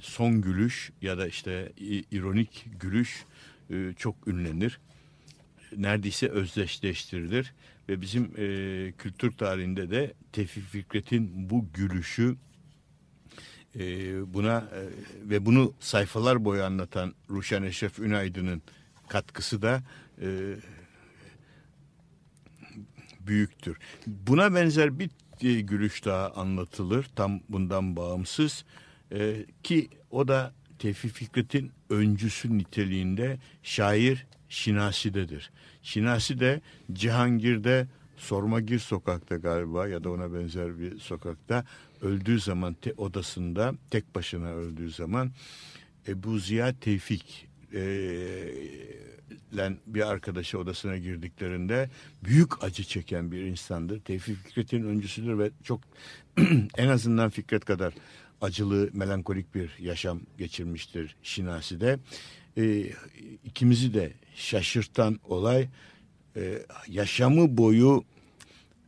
son 0.02 0.42
gülüş 0.42 0.92
ya 1.02 1.18
da 1.18 1.28
işte 1.28 1.72
ironik 2.12 2.66
gülüş 2.80 3.26
e, 3.70 3.94
çok 3.98 4.28
ünlenir. 4.28 4.80
Neredeyse 5.78 6.28
özdeşleştirilir 6.28 7.54
ve 7.90 8.02
bizim 8.02 8.24
e, 8.38 8.94
kültür 8.98 9.32
tarihinde 9.32 9.92
de 9.92 10.14
Tevfik 10.32 10.64
Fikret'in 10.64 11.50
bu 11.50 11.66
gülüşü 11.74 12.36
e, 13.76 14.34
buna 14.34 14.58
e, 14.58 14.82
ve 15.30 15.46
bunu 15.46 15.74
sayfalar 15.80 16.46
boyu 16.46 16.64
anlatan 16.64 17.14
Ruşen 17.30 17.64
Eşref 17.64 18.00
Ünaydın'ın 18.00 18.62
katkısı 19.10 19.62
da 19.62 19.84
e, 20.22 20.28
büyüktür. 23.20 23.78
Buna 24.08 24.56
benzer 24.56 25.00
bir 25.00 25.10
e, 25.42 25.62
gülüş 25.62 26.06
daha 26.06 26.32
anlatılır 26.32 27.06
tam 27.16 27.40
bundan 27.50 27.96
bağımsız 27.96 28.66
e, 29.12 29.46
ki 29.64 29.90
o 30.12 30.28
da 30.28 30.54
Tevfik 30.80 31.12
Fikret'in 31.12 31.72
öncüsü 31.90 32.58
niteliğinde 32.58 33.40
şair 33.64 34.28
Şinasi'dedir. 34.50 35.52
Şinasi 35.82 36.40
de 36.40 36.62
Cihangir'de 36.94 37.88
Sormagir 38.18 38.80
sokakta 38.80 39.36
galiba 39.36 39.88
ya 39.88 40.04
da 40.04 40.12
ona 40.12 40.34
benzer 40.34 40.80
bir 40.80 41.00
sokakta 41.00 41.66
öldüğü 42.02 42.40
zaman 42.40 42.74
te, 42.74 42.94
odasında 42.98 43.74
tek 43.90 44.16
başına 44.16 44.50
öldüğü 44.50 44.92
zaman 44.92 45.32
Ebu 46.08 46.40
Ziya 46.40 46.80
Tevfik 46.80 47.49
e, 47.74 47.82
bir 49.88 50.10
arkadaşı 50.10 50.60
odasına 50.60 50.98
girdiklerinde 50.98 51.90
büyük 52.24 52.64
acı 52.64 52.84
çeken 52.84 53.32
bir 53.32 53.42
insandır. 53.42 54.00
Tevfik 54.00 54.38
Fikret'in 54.38 54.84
öncüsüdür 54.84 55.38
ve 55.38 55.52
çok 55.64 55.82
en 56.78 56.88
azından 56.88 57.30
Fikret 57.30 57.66
kadar 57.66 57.94
acılı, 58.42 58.90
melankolik 58.94 59.56
bir 59.56 59.76
yaşam 59.80 60.22
geçirmiştir 60.38 61.16
Şinasi'de. 61.24 62.00
E, 62.58 62.86
ikimizi 63.46 63.94
de 63.94 64.14
şaşırtan 64.36 65.20
olay 65.24 65.68
e, 66.36 66.60
yaşamı 66.88 67.58
boyu 67.58 68.04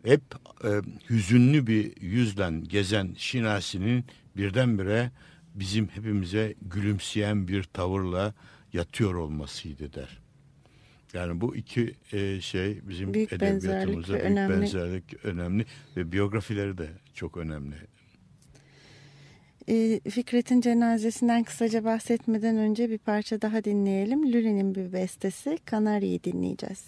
hep 0.06 0.22
e, 0.64 0.70
hüzünlü 1.10 1.68
bir 1.68 2.02
yüzden 2.02 2.64
gezen 2.64 3.16
Şinasi'nin 3.18 4.06
birdenbire 4.38 5.12
bizim 5.56 5.88
hepimize 5.88 6.56
gülümseyen 6.62 7.48
bir 7.48 7.64
tavırla 7.64 8.34
yatıyor 8.74 9.14
olmasıydı 9.14 9.94
der. 9.94 10.22
Yani 11.14 11.42
bu 11.42 11.56
iki 11.56 11.96
e, 12.14 12.42
şey 12.42 12.80
bizim 12.90 13.14
Büyük 13.14 13.34
edebiyatımızda 13.34 14.14
büyük 14.14 14.26
önemli. 14.26 14.62
benzerlik 14.62 15.26
önemli 15.26 15.66
ve 15.98 16.12
biyografileri 16.12 16.78
de 16.78 16.88
çok 17.14 17.38
önemli. 17.38 17.76
E, 19.70 20.00
Fikret'in 20.10 20.62
cenazesinden 20.62 21.44
kısaca 21.44 21.84
bahsetmeden 21.84 22.58
önce 22.58 22.90
bir 22.90 22.98
parça 22.98 23.42
daha 23.42 23.64
dinleyelim. 23.64 24.34
Lüle'nin 24.34 24.76
bir 24.76 24.94
bestesi 24.94 25.58
Kanarya'yı 25.66 26.24
dinleyeceğiz. 26.24 26.84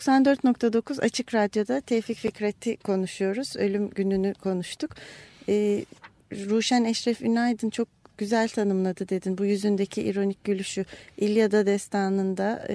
...94.9 0.00 1.00
Açık 1.00 1.34
Radyo'da 1.34 1.80
Tevfik 1.80 2.18
Fikret'i 2.18 2.76
konuşuyoruz. 2.76 3.56
Ölüm 3.56 3.90
gününü 3.90 4.34
konuştuk. 4.34 4.90
Ee, 5.48 5.84
Ruşen 6.32 6.84
Eşref 6.84 7.22
Ünaydın 7.22 7.70
çok 7.70 7.88
güzel 8.18 8.48
tanımladı 8.48 9.08
dedin. 9.08 9.38
Bu 9.38 9.44
yüzündeki 9.44 10.02
ironik 10.02 10.44
gülüşü 10.44 10.84
İlyada 11.18 11.66
destanında 11.66 12.66
e, 12.68 12.74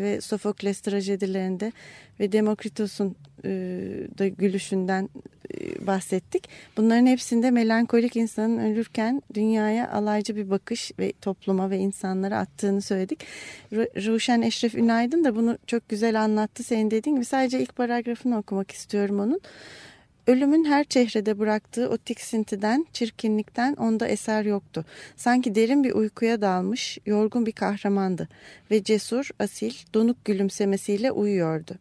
ve 0.00 0.20
Sofokles 0.20 0.80
trajedilerinde 0.80 1.72
ve 2.20 2.32
Demokritos'un 2.32 3.16
e, 3.44 3.50
da 4.18 4.28
gülüşünden 4.28 5.08
e, 5.39 5.39
bahsettik. 5.86 6.48
Bunların 6.76 7.06
hepsinde 7.06 7.50
melankolik 7.50 8.16
insanın 8.16 8.58
ölürken 8.58 9.22
dünyaya 9.34 9.90
alaycı 9.90 10.36
bir 10.36 10.50
bakış 10.50 10.92
ve 10.98 11.12
topluma 11.20 11.70
ve 11.70 11.78
insanlara 11.78 12.38
attığını 12.38 12.82
söyledik. 12.82 13.20
Ru- 13.72 14.06
Ruşen 14.06 14.42
Eşref 14.42 14.74
Ünaydın 14.74 15.24
da 15.24 15.36
bunu 15.36 15.58
çok 15.66 15.88
güzel 15.88 16.22
anlattı. 16.22 16.62
Senin 16.62 16.90
dediğin 16.90 17.16
gibi 17.16 17.24
sadece 17.24 17.60
ilk 17.60 17.76
paragrafını 17.76 18.38
okumak 18.38 18.70
istiyorum 18.70 19.20
onun. 19.20 19.40
Ölümün 20.30 20.64
her 20.64 20.84
çehrede 20.84 21.38
bıraktığı 21.38 21.88
o 21.88 21.98
tiksintiden, 21.98 22.86
çirkinlikten 22.92 23.74
onda 23.74 24.08
eser 24.08 24.44
yoktu. 24.44 24.84
Sanki 25.16 25.54
derin 25.54 25.84
bir 25.84 25.92
uykuya 25.92 26.40
dalmış, 26.40 26.98
yorgun 27.06 27.46
bir 27.46 27.52
kahramandı 27.52 28.28
ve 28.70 28.82
cesur, 28.82 29.30
asil, 29.38 29.74
donuk 29.94 30.24
gülümsemesiyle 30.24 31.10
uyuyordu. 31.12 31.74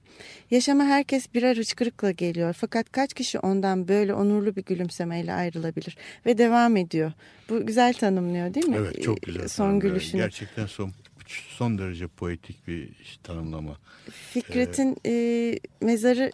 Yaşama 0.52 0.84
herkes 0.84 1.34
birer 1.34 1.58
hıçkırıkla 1.58 2.12
geliyor 2.12 2.54
fakat 2.54 2.92
kaç 2.92 3.14
kişi 3.14 3.40
ondan 3.40 3.88
böyle 3.88 4.14
onurlu 4.14 4.56
bir 4.56 4.64
gülümsemeyle 4.64 5.34
ayrılabilir 5.34 5.98
ve 6.26 6.38
devam 6.38 6.78
ediyor. 6.78 7.12
Bu 7.50 7.66
güzel 7.66 7.94
tanımlıyor 7.94 8.54
değil 8.54 8.68
mi? 8.68 8.78
Evet 8.80 9.04
çok 9.04 9.22
güzel. 9.22 9.48
Son 9.48 9.66
tanımlıyor. 9.66 9.94
gülüşünü. 9.94 10.22
Gerçekten 10.22 10.66
son 10.66 10.92
son 11.28 11.78
derece 11.78 12.08
poetik 12.08 12.68
bir 12.68 12.90
tanımlama. 13.24 13.78
Fikret'in 14.12 14.98
e, 15.06 15.56
mezarı 15.82 16.32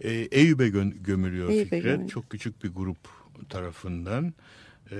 E, 0.00 0.10
Eyüp'e 0.12 0.68
gö- 0.68 1.02
gömülüyor 1.02 1.48
Eyüp'e 1.48 1.64
Fikret. 1.64 1.82
gömülüyor. 1.84 2.08
Çok 2.10 2.30
küçük 2.30 2.64
bir 2.64 2.68
grup 2.68 2.98
tarafından. 3.48 4.34
E, 4.90 4.96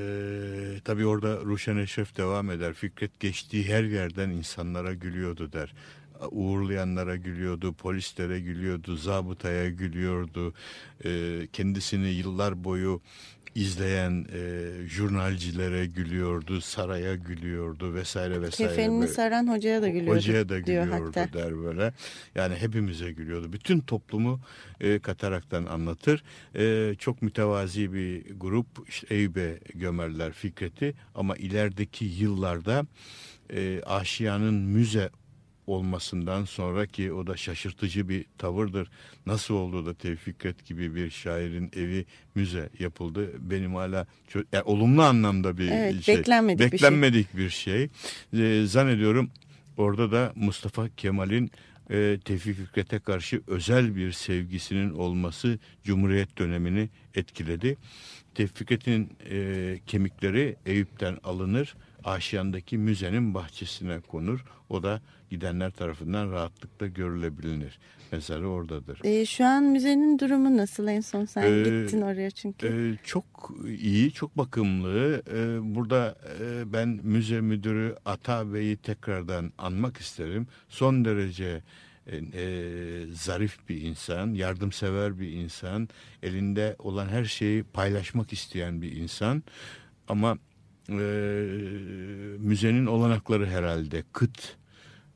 tabii 0.85 1.07
orada 1.07 1.37
Ruşen 1.45 1.77
Eşref 1.77 2.17
devam 2.17 2.51
eder. 2.51 2.73
Fikret 2.75 3.21
geçtiği 3.21 3.65
her 3.69 3.85
yerden 3.85 4.31
insanlara 4.31 4.95
gülüyordu 4.95 5.53
der. 5.53 5.75
Uğurlayanlara 6.31 7.17
gülüyordu, 7.17 7.73
polislere 7.73 8.41
gülüyordu, 8.41 8.97
zabıtaya 8.97 9.69
gülüyordu. 9.71 10.55
E, 11.05 11.41
kendisini 11.53 12.09
yıllar 12.09 12.65
boyu 12.65 13.01
izleyen 13.59 14.27
e, 14.33 14.71
jurnalcilere 14.89 15.87
gülüyordu, 15.87 16.61
saraya 16.61 17.15
gülüyordu 17.15 17.95
vesaire 17.95 18.43
vesaire. 18.43 18.71
kefenini 18.71 19.01
Böyle. 19.01 19.13
saran 19.13 19.53
hocaya 19.55 19.83
da 19.83 19.89
gülüyordu. 19.89 20.17
Hocaya 20.17 20.49
da 20.49 20.59
gülüyordu 20.59 20.93
hatta. 20.93 21.33
der 21.33 21.63
böyle. 21.65 21.93
Yani 22.35 22.55
hepimize 22.57 23.13
gülüyordu. 23.13 23.53
Bütün 23.53 23.81
toplumu 23.81 24.41
e, 24.81 24.99
kataraktan 24.99 25.67
anlatır. 25.67 26.23
E, 26.55 26.95
çok 26.99 27.23
mütevazi 27.23 27.93
bir 27.93 28.25
grup. 28.37 28.67
İşte 28.89 29.15
Eyüp'e 29.15 29.59
gömerler 29.75 30.33
Fikret'i 30.33 30.95
ama 31.15 31.37
ilerideki 31.37 32.05
yıllarda 32.05 32.87
e, 33.51 33.83
Aşiyan'ın 33.83 34.55
müze 34.55 35.11
olmasından 35.69 36.45
sonra 36.45 36.87
ki 36.87 37.13
o 37.13 37.27
da 37.27 37.37
şaşırtıcı 37.37 38.09
bir 38.09 38.25
tavırdır. 38.39 38.91
Nasıl 39.27 39.55
oldu 39.55 39.87
da 39.87 39.95
Tevfik 39.95 40.25
Fikret 40.25 40.67
gibi 40.67 40.95
bir 40.95 41.11
şairin 41.11 41.71
evi 41.77 42.05
müze 42.35 42.69
yapıldı? 42.79 43.33
Benim 43.39 43.75
hala 43.75 44.07
çok, 44.29 44.45
yani 44.53 44.63
olumlu 44.63 45.03
anlamda 45.03 45.59
bir 45.59 45.69
Evet, 45.71 46.03
şey. 46.03 46.17
beklenmedik 46.17 46.59
bir 46.59 46.65
şey. 46.65 46.73
beklenmedik 46.73 47.37
bir 47.37 47.51
şey. 47.51 47.89
Ee, 48.37 48.63
zannediyorum 48.67 49.31
orada 49.77 50.13
da 50.13 50.33
Mustafa 50.37 50.89
Kemal'in 50.97 51.51
e, 51.91 52.19
Tevfik 52.25 52.57
Fikret'e 52.57 52.99
karşı 52.99 53.43
özel 53.47 53.97
bir 53.97 54.13
sevgisinin 54.13 54.91
olması 54.91 55.59
Cumhuriyet 55.85 56.39
dönemini 56.39 56.89
etkiledi. 57.15 57.77
Tevfik 58.35 58.57
Fikret'in 58.57 59.13
e, 59.31 59.79
kemikleri 59.87 60.57
Eyüp'ten 60.67 61.19
alınır, 61.25 61.75
Aşiyan'daki 62.05 62.79
müzenin 62.79 63.35
bahçesine 63.35 64.01
konur. 64.01 64.45
O 64.69 64.83
da 64.83 65.01
gidenler 65.31 65.71
tarafından 65.71 66.33
rahatlıkla 66.33 66.87
görülebilir. 66.87 67.79
Mezarı 68.13 68.49
oradadır. 68.49 69.01
E, 69.05 69.27
şu 69.27 69.45
an 69.45 69.63
müzenin 69.63 70.19
durumu 70.19 70.57
nasıl? 70.57 70.89
En 70.89 71.01
son 71.01 71.25
sen 71.25 71.43
Ee, 71.43 71.63
gittin 71.63 72.01
oraya 72.01 72.31
çünkü. 72.31 72.67
Ee, 72.67 73.05
çok 73.05 73.53
iyi, 73.67 74.13
çok 74.13 74.39
bakımlı. 74.39 75.23
Ee, 75.31 75.75
burada 75.75 76.19
e, 76.41 76.73
ben 76.73 77.01
müze 77.03 77.41
müdürü 77.41 77.97
Ata 78.05 78.55
Bey'i 78.55 78.77
tekrardan 78.77 79.53
anmak 79.59 79.97
isterim. 79.97 80.47
Son 80.69 81.05
derece 81.05 81.63
e, 82.07 82.17
e, 82.17 83.07
zarif 83.13 83.69
bir 83.69 83.83
insan, 83.83 84.35
yardımsever 84.35 85.21
bir 85.21 85.33
insan, 85.33 85.89
elinde 86.23 86.77
olan 86.79 87.09
her 87.09 87.25
şeyi 87.25 87.63
paylaşmak 87.63 88.33
isteyen 88.33 88.83
bir 88.83 88.97
insan. 88.97 89.43
Ama 90.09 90.39
e, 90.91 90.95
müzenin 92.39 92.87
olanakları 92.87 93.47
herhalde 93.47 94.03
kıt 94.13 94.57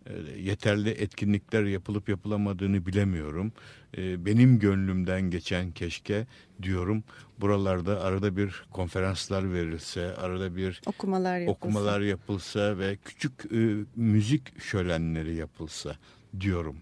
e, 0.06 0.12
yeterli 0.40 0.90
etkinlikler 0.90 1.62
yapılıp 1.62 2.08
yapılamadığını 2.08 2.86
bilemiyorum. 2.86 3.52
E, 3.96 4.26
benim 4.26 4.58
gönlümden 4.58 5.22
geçen 5.22 5.72
keşke 5.72 6.26
diyorum 6.62 7.04
buralarda 7.40 8.00
arada 8.00 8.36
bir 8.36 8.64
konferanslar 8.70 9.52
verilse, 9.52 10.16
arada 10.16 10.56
bir 10.56 10.80
okumalar 10.86 11.38
yapılsa. 11.38 11.52
okumalar 11.52 12.00
yapılsa 12.00 12.78
ve 12.78 12.96
küçük 13.04 13.32
e, 13.52 13.76
müzik 13.96 14.62
şölenleri 14.62 15.34
yapılsa 15.34 15.96
diyorum. 16.40 16.76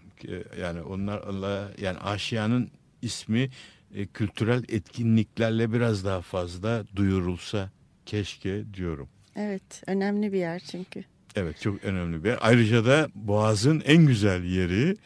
Yani 0.61 0.83
onlarla 0.83 1.71
yani 1.81 1.99
Aşiyan'ın 1.99 2.71
ismi 3.03 3.51
e, 3.95 4.07
kültürel 4.07 4.65
etkinliklerle 4.69 5.73
biraz 5.73 6.05
daha 6.05 6.21
fazla 6.21 6.85
duyurulsa 6.97 7.71
keşke 8.11 8.75
diyorum. 8.75 9.09
Evet, 9.37 9.83
önemli 9.87 10.33
bir 10.33 10.39
yer 10.39 10.59
çünkü. 10.71 11.05
Evet 11.37 11.61
çok 11.61 11.85
önemli 11.85 12.25
bir 12.25 12.29
yer. 12.29 12.39
Ayrıca 12.41 12.85
da 12.85 13.09
Boğaz'ın 13.15 13.83
en 13.87 14.07
güzel 14.07 14.45
yeri 14.45 14.97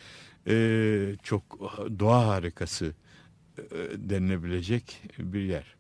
e, 0.49 1.17
çok 1.23 1.43
doğa 1.99 2.27
harikası 2.27 2.95
e, 3.59 3.63
denilebilecek 3.97 5.03
bir 5.19 5.43
yer. 5.43 5.75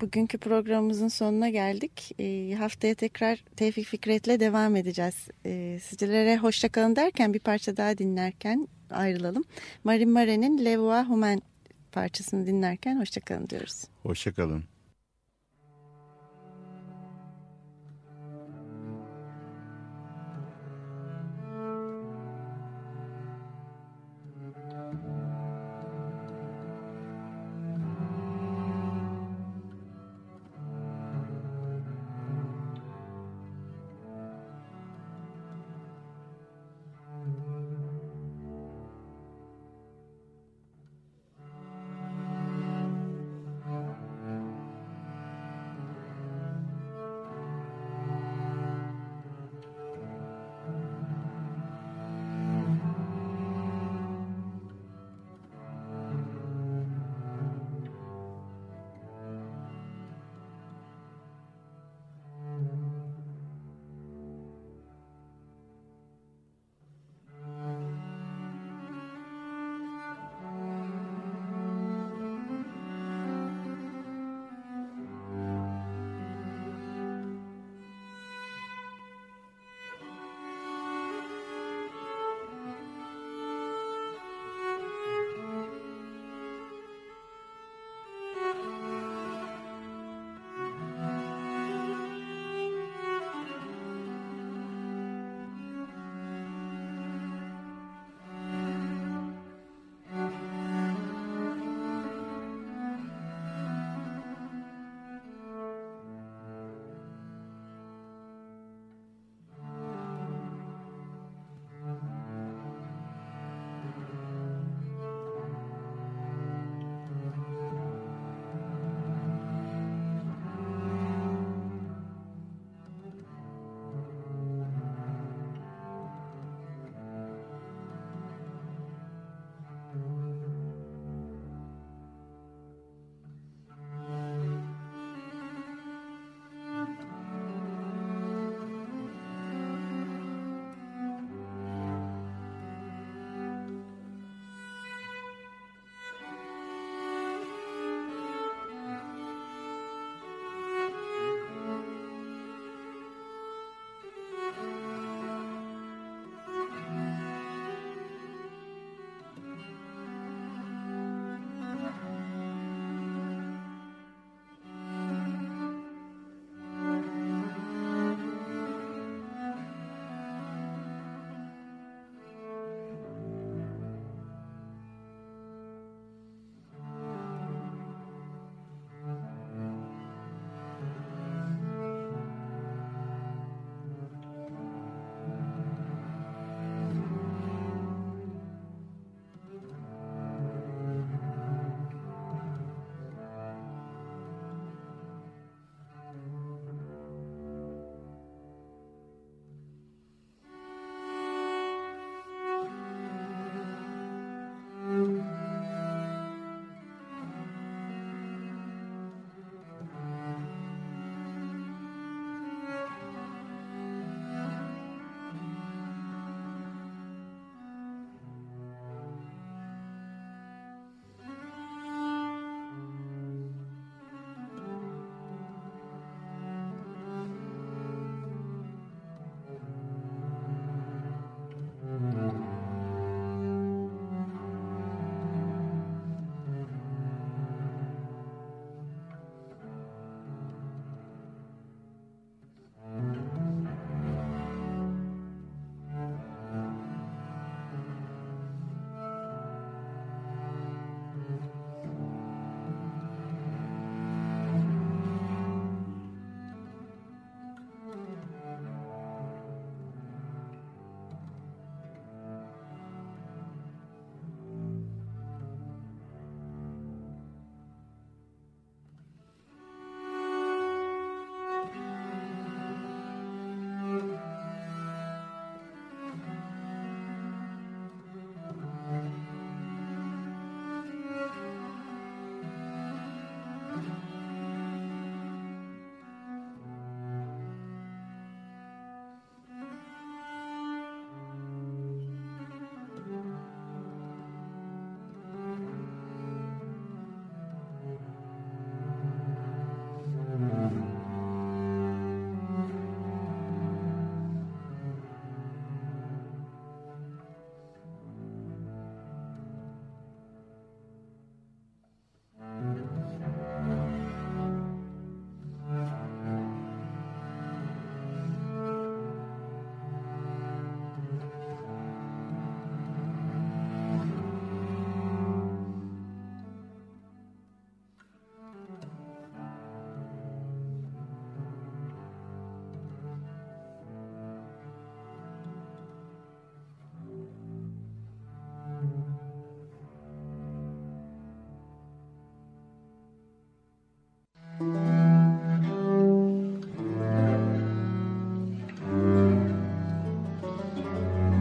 Bugünkü 0.00 0.38
programımızın 0.38 1.08
sonuna 1.08 1.48
geldik. 1.48 2.12
E, 2.18 2.54
haftaya 2.54 2.94
tekrar 2.94 3.44
Tevfik 3.56 3.86
Fikret'le 3.86 4.40
devam 4.40 4.76
edeceğiz. 4.76 5.28
E, 5.46 5.78
sizlere 5.82 6.36
hoşçakalın 6.36 6.96
derken 6.96 7.34
bir 7.34 7.40
parça 7.40 7.76
daha 7.76 7.98
dinlerken 7.98 8.68
ayrılalım. 8.90 9.44
Marin 9.84 10.10
Mare'nin 10.10 10.64
Le 10.64 10.78
Voix 10.78 11.08
Humaine 11.08 11.40
parçasını 11.92 12.46
dinlerken 12.46 13.00
hoşçakalın 13.00 13.48
diyoruz. 13.48 13.84
Hoşçakalın. 14.02 14.75